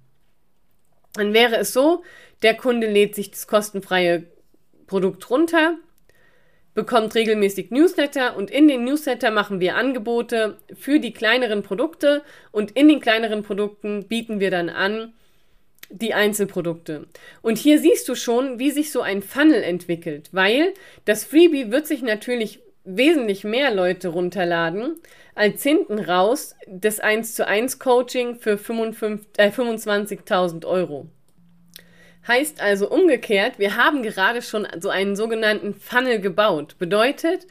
Dann 1.13 1.33
wäre 1.33 1.57
es 1.57 1.73
so, 1.73 2.03
der 2.43 2.55
Kunde 2.55 2.87
lädt 2.87 3.15
sich 3.15 3.31
das 3.31 3.47
kostenfreie 3.47 4.23
Produkt 4.87 5.29
runter, 5.29 5.77
bekommt 6.73 7.15
regelmäßig 7.15 7.71
Newsletter 7.71 8.35
und 8.35 8.51
in 8.51 8.67
den 8.67 8.83
Newsletter 8.83 9.31
machen 9.31 9.59
wir 9.61 9.75
Angebote 9.75 10.57
für 10.73 10.99
die 10.99 11.13
kleineren 11.13 11.63
Produkte 11.63 12.21
und 12.51 12.71
in 12.71 12.89
den 12.89 12.99
kleineren 12.99 13.43
Produkten 13.43 14.07
bieten 14.07 14.39
wir 14.41 14.51
dann 14.51 14.69
an 14.69 15.13
die 15.89 16.13
Einzelprodukte. 16.13 17.07
Und 17.41 17.57
hier 17.57 17.79
siehst 17.79 18.09
du 18.09 18.15
schon, 18.15 18.59
wie 18.59 18.71
sich 18.71 18.91
so 18.91 19.01
ein 19.01 19.21
Funnel 19.21 19.63
entwickelt, 19.63 20.29
weil 20.31 20.73
das 21.05 21.23
Freebie 21.23 21.71
wird 21.71 21.87
sich 21.87 22.01
natürlich 22.01 22.59
wesentlich 22.85 23.43
mehr 23.43 23.73
Leute 23.73 24.09
runterladen, 24.09 24.95
als 25.33 25.63
hinten 25.63 25.99
raus 25.99 26.55
das 26.67 26.99
1 26.99 27.35
zu 27.35 27.47
1 27.47 27.79
Coaching 27.79 28.35
für 28.35 28.53
äh, 28.53 29.49
25.000 29.49 30.65
Euro. 30.65 31.07
Heißt 32.27 32.61
also 32.61 32.89
umgekehrt, 32.89 33.59
wir 33.59 33.75
haben 33.75 34.01
gerade 34.01 34.41
schon 34.41 34.67
so 34.79 34.89
einen 34.89 35.15
sogenannten 35.15 35.73
Funnel 35.75 36.19
gebaut. 36.19 36.77
Bedeutet, 36.79 37.45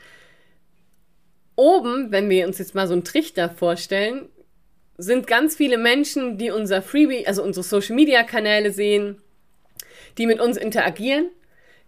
oben, 1.54 2.10
wenn 2.10 2.28
wir 2.30 2.46
uns 2.46 2.58
jetzt 2.58 2.74
mal 2.74 2.88
so 2.88 2.94
einen 2.94 3.04
Trichter 3.04 3.50
vorstellen, 3.50 4.28
sind 4.96 5.26
ganz 5.26 5.56
viele 5.56 5.78
Menschen, 5.78 6.38
die 6.38 6.50
unser 6.50 6.80
Freebie, 6.82 7.26
also 7.26 7.42
unsere 7.42 7.64
Social 7.64 7.94
Media 7.94 8.22
Kanäle 8.22 8.72
sehen, 8.72 9.20
die 10.18 10.26
mit 10.26 10.40
uns 10.40 10.56
interagieren 10.56 11.30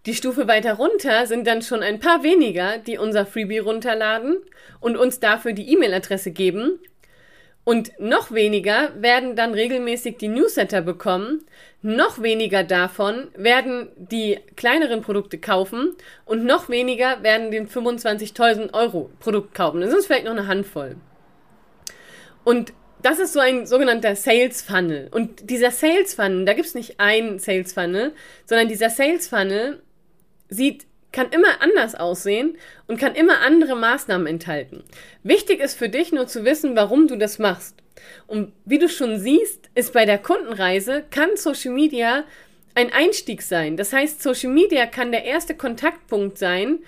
die 0.06 0.14
Stufe 0.14 0.46
weiter 0.46 0.74
runter 0.74 1.26
sind 1.26 1.46
dann 1.46 1.62
schon 1.62 1.82
ein 1.82 1.98
paar 1.98 2.22
weniger, 2.22 2.78
die 2.78 2.96
unser 2.96 3.26
Freebie 3.26 3.58
runterladen 3.58 4.36
und 4.80 4.96
uns 4.96 5.18
dafür 5.18 5.52
die 5.52 5.72
E-Mail-Adresse 5.72 6.30
geben. 6.30 6.78
Und 7.64 7.98
noch 7.98 8.30
weniger 8.30 8.90
werden 8.94 9.34
dann 9.34 9.52
regelmäßig 9.52 10.18
die 10.18 10.28
Newsletter 10.28 10.82
bekommen. 10.82 11.44
Noch 11.82 12.22
weniger 12.22 12.62
davon 12.62 13.26
werden 13.34 13.88
die 13.96 14.38
kleineren 14.54 15.02
Produkte 15.02 15.38
kaufen 15.38 15.96
und 16.24 16.44
noch 16.44 16.68
weniger 16.68 17.24
werden 17.24 17.50
den 17.50 17.68
25.000 17.68 18.72
Euro 18.72 19.10
Produkt 19.18 19.54
kaufen. 19.54 19.80
Das 19.80 19.92
ist 19.92 20.06
vielleicht 20.06 20.26
noch 20.26 20.32
eine 20.32 20.46
Handvoll. 20.46 20.94
Und 22.44 22.72
das 23.02 23.18
ist 23.18 23.32
so 23.32 23.40
ein 23.40 23.66
sogenannter 23.66 24.14
Sales 24.14 24.62
Funnel. 24.62 25.08
Und 25.10 25.50
dieser 25.50 25.72
Sales 25.72 26.14
Funnel, 26.14 26.44
da 26.44 26.52
gibt 26.52 26.68
es 26.68 26.74
nicht 26.76 27.00
einen 27.00 27.40
Sales 27.40 27.72
Funnel, 27.72 28.12
sondern 28.44 28.68
dieser 28.68 28.90
Sales 28.90 29.26
Funnel 29.26 29.82
sieht, 30.48 30.86
kann 31.12 31.30
immer 31.30 31.62
anders 31.62 31.94
aussehen 31.94 32.58
und 32.86 32.98
kann 32.98 33.14
immer 33.14 33.40
andere 33.40 33.74
Maßnahmen 33.74 34.26
enthalten. 34.26 34.84
Wichtig 35.22 35.60
ist 35.60 35.78
für 35.78 35.88
dich 35.88 36.12
nur 36.12 36.26
zu 36.26 36.44
wissen, 36.44 36.76
warum 36.76 37.08
du 37.08 37.16
das 37.16 37.38
machst. 37.38 37.76
Und 38.26 38.52
wie 38.64 38.78
du 38.78 38.88
schon 38.88 39.18
siehst, 39.18 39.70
ist 39.74 39.92
bei 39.92 40.04
der 40.04 40.18
Kundenreise, 40.18 41.04
kann 41.10 41.36
Social 41.36 41.72
Media 41.72 42.24
ein 42.74 42.92
Einstieg 42.92 43.40
sein. 43.40 43.76
Das 43.76 43.92
heißt, 43.92 44.22
Social 44.22 44.52
Media 44.52 44.84
kann 44.86 45.10
der 45.10 45.24
erste 45.24 45.54
Kontaktpunkt 45.54 46.36
sein, 46.36 46.80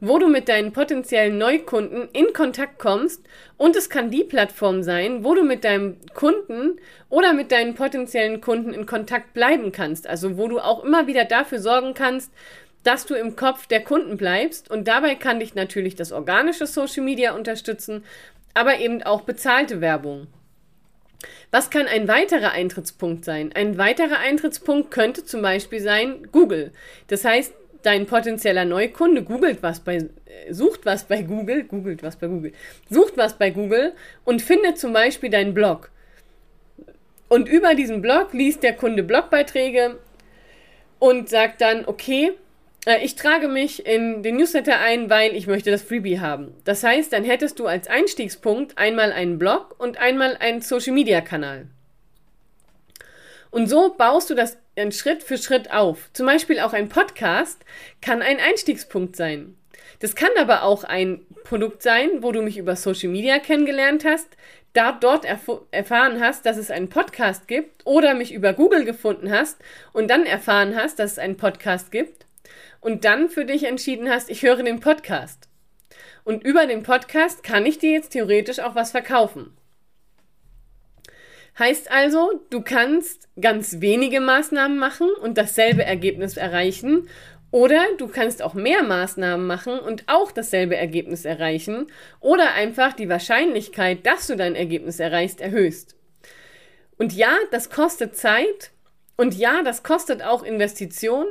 wo 0.00 0.18
du 0.18 0.28
mit 0.28 0.48
deinen 0.48 0.72
potenziellen 0.72 1.38
Neukunden 1.38 2.08
in 2.12 2.32
Kontakt 2.32 2.78
kommst 2.78 3.22
und 3.56 3.76
es 3.76 3.90
kann 3.90 4.10
die 4.10 4.24
Plattform 4.24 4.82
sein, 4.82 5.24
wo 5.24 5.34
du 5.34 5.42
mit 5.42 5.64
deinem 5.64 5.96
Kunden 6.14 6.78
oder 7.08 7.32
mit 7.32 7.50
deinen 7.50 7.74
potenziellen 7.74 8.40
Kunden 8.40 8.72
in 8.72 8.86
Kontakt 8.86 9.34
bleiben 9.34 9.72
kannst. 9.72 10.06
Also 10.06 10.36
wo 10.36 10.48
du 10.48 10.60
auch 10.60 10.84
immer 10.84 11.06
wieder 11.06 11.24
dafür 11.24 11.58
sorgen 11.58 11.94
kannst, 11.94 12.32
dass 12.84 13.06
du 13.06 13.14
im 13.14 13.36
Kopf 13.36 13.66
der 13.66 13.82
Kunden 13.82 14.16
bleibst. 14.16 14.70
Und 14.70 14.88
dabei 14.88 15.14
kann 15.14 15.40
dich 15.40 15.54
natürlich 15.54 15.96
das 15.96 16.12
organische 16.12 16.66
Social 16.66 17.04
Media 17.04 17.34
unterstützen, 17.34 18.04
aber 18.54 18.78
eben 18.78 19.02
auch 19.02 19.22
bezahlte 19.22 19.80
Werbung. 19.80 20.26
Was 21.50 21.70
kann 21.70 21.86
ein 21.86 22.08
weiterer 22.08 22.52
Eintrittspunkt 22.52 23.24
sein? 23.24 23.52
Ein 23.54 23.78
weiterer 23.78 24.18
Eintrittspunkt 24.18 24.90
könnte 24.90 25.24
zum 25.24 25.42
Beispiel 25.42 25.80
sein 25.80 26.28
Google. 26.30 26.72
Das 27.08 27.24
heißt, 27.24 27.52
dein 27.82 28.06
potenzieller 28.06 28.64
Neukunde 28.64 29.22
googelt 29.22 29.62
was 29.62 29.80
bei, 29.80 29.96
äh, 29.96 30.52
sucht 30.52 30.84
was 30.84 31.04
bei 31.04 31.22
Google, 31.22 31.64
googelt 31.64 32.02
was 32.02 32.16
bei 32.16 32.26
Google, 32.26 32.52
sucht 32.90 33.16
was 33.16 33.38
bei 33.38 33.50
Google 33.50 33.92
und 34.24 34.42
findet 34.42 34.78
zum 34.78 34.92
Beispiel 34.92 35.30
deinen 35.30 35.54
Blog. 35.54 35.90
Und 37.28 37.48
über 37.48 37.74
diesen 37.74 38.02
Blog 38.02 38.32
liest 38.32 38.62
der 38.62 38.74
Kunde 38.74 39.02
Blogbeiträge 39.02 39.98
und 40.98 41.28
sagt 41.28 41.60
dann, 41.60 41.84
okay, 41.86 42.32
ich 42.96 43.16
trage 43.16 43.48
mich 43.48 43.84
in 43.84 44.22
den 44.22 44.36
Newsletter 44.36 44.78
ein, 44.78 45.10
weil 45.10 45.34
ich 45.34 45.46
möchte 45.46 45.70
das 45.70 45.82
Freebie 45.82 46.20
haben. 46.20 46.54
Das 46.64 46.82
heißt, 46.82 47.12
dann 47.12 47.24
hättest 47.24 47.58
du 47.58 47.66
als 47.66 47.86
Einstiegspunkt 47.86 48.78
einmal 48.78 49.12
einen 49.12 49.38
Blog 49.38 49.74
und 49.78 49.98
einmal 49.98 50.36
einen 50.38 50.62
Social-Media-Kanal. 50.62 51.66
Und 53.50 53.66
so 53.66 53.94
baust 53.94 54.30
du 54.30 54.34
das 54.34 54.56
Schritt 54.90 55.22
für 55.22 55.38
Schritt 55.38 55.70
auf. 55.70 56.10
Zum 56.12 56.26
Beispiel 56.26 56.60
auch 56.60 56.72
ein 56.72 56.88
Podcast 56.88 57.62
kann 58.00 58.22
ein 58.22 58.38
Einstiegspunkt 58.38 59.16
sein. 59.16 59.56
Das 60.00 60.14
kann 60.14 60.30
aber 60.38 60.62
auch 60.62 60.84
ein 60.84 61.26
Produkt 61.44 61.82
sein, 61.82 62.22
wo 62.22 62.30
du 62.30 62.42
mich 62.42 62.58
über 62.58 62.76
Social 62.76 63.08
Media 63.08 63.38
kennengelernt 63.38 64.04
hast, 64.04 64.28
da 64.72 64.92
dort 64.92 65.24
erf 65.24 65.50
erfahren 65.72 66.20
hast, 66.20 66.46
dass 66.46 66.56
es 66.56 66.70
einen 66.70 66.88
Podcast 66.88 67.48
gibt 67.48 67.84
oder 67.84 68.14
mich 68.14 68.32
über 68.32 68.52
Google 68.52 68.84
gefunden 68.84 69.32
hast 69.32 69.58
und 69.92 70.08
dann 70.08 70.24
erfahren 70.24 70.76
hast, 70.76 70.98
dass 70.98 71.12
es 71.12 71.18
einen 71.18 71.36
Podcast 71.36 71.90
gibt 71.90 72.27
und 72.80 73.04
dann 73.04 73.28
für 73.28 73.44
dich 73.44 73.64
entschieden 73.64 74.08
hast, 74.08 74.30
ich 74.30 74.42
höre 74.42 74.62
den 74.62 74.80
Podcast. 74.80 75.48
Und 76.24 76.44
über 76.44 76.66
den 76.66 76.82
Podcast 76.82 77.42
kann 77.42 77.64
ich 77.64 77.78
dir 77.78 77.90
jetzt 77.90 78.10
theoretisch 78.10 78.60
auch 78.60 78.74
was 78.74 78.90
verkaufen. 78.90 79.56
Heißt 81.58 81.90
also, 81.90 82.40
du 82.50 82.62
kannst 82.62 83.28
ganz 83.40 83.80
wenige 83.80 84.20
Maßnahmen 84.20 84.78
machen 84.78 85.08
und 85.22 85.38
dasselbe 85.38 85.84
Ergebnis 85.84 86.36
erreichen. 86.36 87.08
Oder 87.50 87.82
du 87.96 88.08
kannst 88.08 88.42
auch 88.42 88.54
mehr 88.54 88.82
Maßnahmen 88.82 89.46
machen 89.46 89.78
und 89.78 90.04
auch 90.06 90.30
dasselbe 90.30 90.76
Ergebnis 90.76 91.24
erreichen. 91.24 91.86
Oder 92.20 92.52
einfach 92.52 92.92
die 92.92 93.08
Wahrscheinlichkeit, 93.08 94.04
dass 94.06 94.26
du 94.26 94.36
dein 94.36 94.54
Ergebnis 94.54 95.00
erreichst, 95.00 95.40
erhöhst. 95.40 95.96
Und 96.98 97.12
ja, 97.12 97.34
das 97.50 97.70
kostet 97.70 98.16
Zeit. 98.16 98.70
Und 99.16 99.34
ja, 99.34 99.62
das 99.62 99.82
kostet 99.82 100.22
auch 100.22 100.42
Investition. 100.42 101.26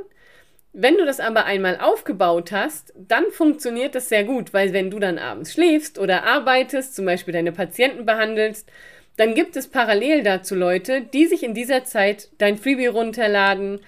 Wenn 0.79 0.95
du 0.95 1.05
das 1.07 1.19
aber 1.19 1.45
einmal 1.45 1.79
aufgebaut 1.79 2.51
hast, 2.51 2.93
dann 2.95 3.31
funktioniert 3.31 3.95
das 3.95 4.09
sehr 4.09 4.23
gut, 4.23 4.53
weil 4.53 4.73
wenn 4.73 4.91
du 4.91 4.99
dann 4.99 5.17
abends 5.17 5.53
schläfst 5.53 5.97
oder 5.97 6.23
arbeitest, 6.23 6.95
zum 6.95 7.03
Beispiel 7.07 7.33
deine 7.33 7.51
Patienten 7.51 8.05
behandelst, 8.05 8.69
dann 9.15 9.33
gibt 9.33 9.55
es 9.55 9.67
parallel 9.69 10.21
dazu 10.21 10.53
Leute, 10.53 11.01
die 11.01 11.25
sich 11.25 11.41
in 11.41 11.55
dieser 11.55 11.83
Zeit 11.83 12.29
dein 12.37 12.59
Freebie 12.59 12.85
runterladen, 12.85 13.79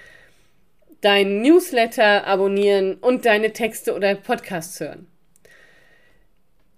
dein 1.02 1.44
Newsletter 1.44 2.26
abonnieren 2.26 2.96
und 2.96 3.24
deine 3.24 3.54
Texte 3.54 3.94
oder 3.94 4.16
Podcasts 4.16 4.80
hören. 4.80 5.06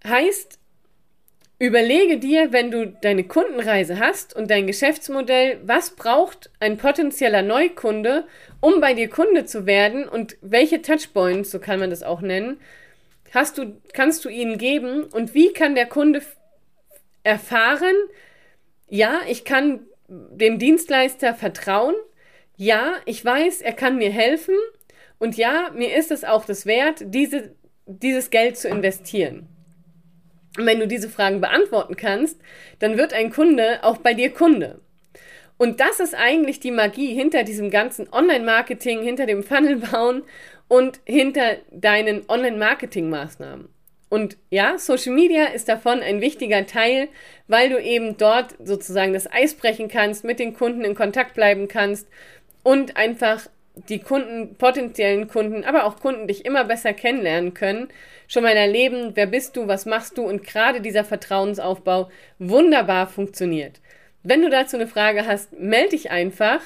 Heißt, 0.05 0.59
Überlege 1.61 2.17
dir, 2.17 2.51
wenn 2.51 2.71
du 2.71 2.87
deine 2.87 3.23
Kundenreise 3.23 3.99
hast 3.99 4.35
und 4.35 4.49
dein 4.49 4.65
Geschäftsmodell, 4.65 5.59
was 5.63 5.91
braucht 5.91 6.49
ein 6.59 6.77
potenzieller 6.77 7.43
Neukunde, 7.43 8.25
um 8.61 8.81
bei 8.81 8.95
dir 8.95 9.07
Kunde 9.07 9.45
zu 9.45 9.67
werden 9.67 10.09
und 10.09 10.37
welche 10.41 10.81
Touchpoints, 10.81 11.51
so 11.51 11.59
kann 11.59 11.79
man 11.79 11.91
das 11.91 12.01
auch 12.01 12.21
nennen, 12.21 12.59
hast 13.31 13.59
du, 13.59 13.79
kannst 13.93 14.25
du 14.25 14.29
ihnen 14.29 14.57
geben 14.57 15.03
und 15.03 15.35
wie 15.35 15.53
kann 15.53 15.75
der 15.75 15.85
Kunde 15.85 16.23
erfahren, 17.21 17.95
ja, 18.89 19.19
ich 19.29 19.45
kann 19.45 19.81
dem 20.07 20.57
Dienstleister 20.57 21.35
vertrauen, 21.35 21.93
ja, 22.57 22.93
ich 23.05 23.23
weiß, 23.23 23.61
er 23.61 23.73
kann 23.73 23.99
mir 23.99 24.09
helfen 24.09 24.55
und 25.19 25.37
ja, 25.37 25.69
mir 25.75 25.95
ist 25.95 26.09
es 26.09 26.23
auch 26.23 26.43
das 26.43 26.65
wert, 26.65 27.03
diese, 27.05 27.53
dieses 27.85 28.31
Geld 28.31 28.57
zu 28.57 28.67
investieren. 28.67 29.47
Und 30.57 30.65
wenn 30.65 30.79
du 30.79 30.87
diese 30.87 31.09
Fragen 31.09 31.41
beantworten 31.41 31.95
kannst, 31.95 32.39
dann 32.79 32.97
wird 32.97 33.13
ein 33.13 33.29
Kunde 33.29 33.83
auch 33.83 33.97
bei 33.97 34.13
dir 34.13 34.31
Kunde. 34.31 34.79
Und 35.57 35.79
das 35.79 35.99
ist 35.99 36.15
eigentlich 36.15 36.59
die 36.59 36.71
Magie 36.71 37.13
hinter 37.13 37.43
diesem 37.43 37.69
ganzen 37.69 38.11
Online-Marketing, 38.11 39.03
hinter 39.03 39.27
dem 39.27 39.43
Funnel 39.43 39.77
bauen 39.77 40.23
und 40.67 40.99
hinter 41.05 41.57
deinen 41.69 42.27
Online-Marketing-Maßnahmen. 42.27 43.69
Und 44.09 44.37
ja, 44.49 44.77
Social 44.77 45.13
Media 45.13 45.45
ist 45.45 45.69
davon 45.69 46.01
ein 46.01 46.19
wichtiger 46.19 46.65
Teil, 46.65 47.07
weil 47.47 47.69
du 47.69 47.81
eben 47.81 48.17
dort 48.17 48.55
sozusagen 48.61 49.13
das 49.13 49.31
Eis 49.31 49.53
brechen 49.53 49.87
kannst, 49.87 50.25
mit 50.25 50.39
den 50.39 50.53
Kunden 50.53 50.83
in 50.83 50.95
Kontakt 50.95 51.33
bleiben 51.33 51.69
kannst 51.69 52.07
und 52.63 52.97
einfach 52.97 53.47
die 53.87 53.99
Kunden, 53.99 54.55
potenziellen 54.55 55.27
Kunden, 55.27 55.63
aber 55.63 55.85
auch 55.85 55.99
Kunden 55.99 56.27
dich 56.27 56.43
immer 56.43 56.65
besser 56.65 56.93
kennenlernen 56.93 57.53
können, 57.53 57.87
schon 58.31 58.43
mal 58.43 58.55
erleben, 58.55 59.11
wer 59.15 59.27
bist 59.27 59.57
du, 59.57 59.67
was 59.67 59.85
machst 59.85 60.17
du 60.17 60.23
und 60.23 60.43
gerade 60.43 60.79
dieser 60.79 61.03
Vertrauensaufbau 61.03 62.09
wunderbar 62.39 63.07
funktioniert. 63.07 63.81
Wenn 64.23 64.41
du 64.41 64.49
dazu 64.49 64.77
eine 64.77 64.87
Frage 64.87 65.25
hast, 65.27 65.51
melde 65.59 65.89
dich 65.89 66.11
einfach 66.11 66.61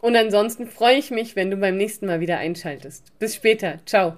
und 0.00 0.16
ansonsten 0.16 0.66
freue 0.66 0.96
ich 0.96 1.10
mich, 1.10 1.36
wenn 1.36 1.50
du 1.50 1.58
beim 1.58 1.76
nächsten 1.76 2.06
Mal 2.06 2.20
wieder 2.20 2.38
einschaltest. 2.38 3.12
Bis 3.18 3.34
später. 3.34 3.80
Ciao. 3.84 4.16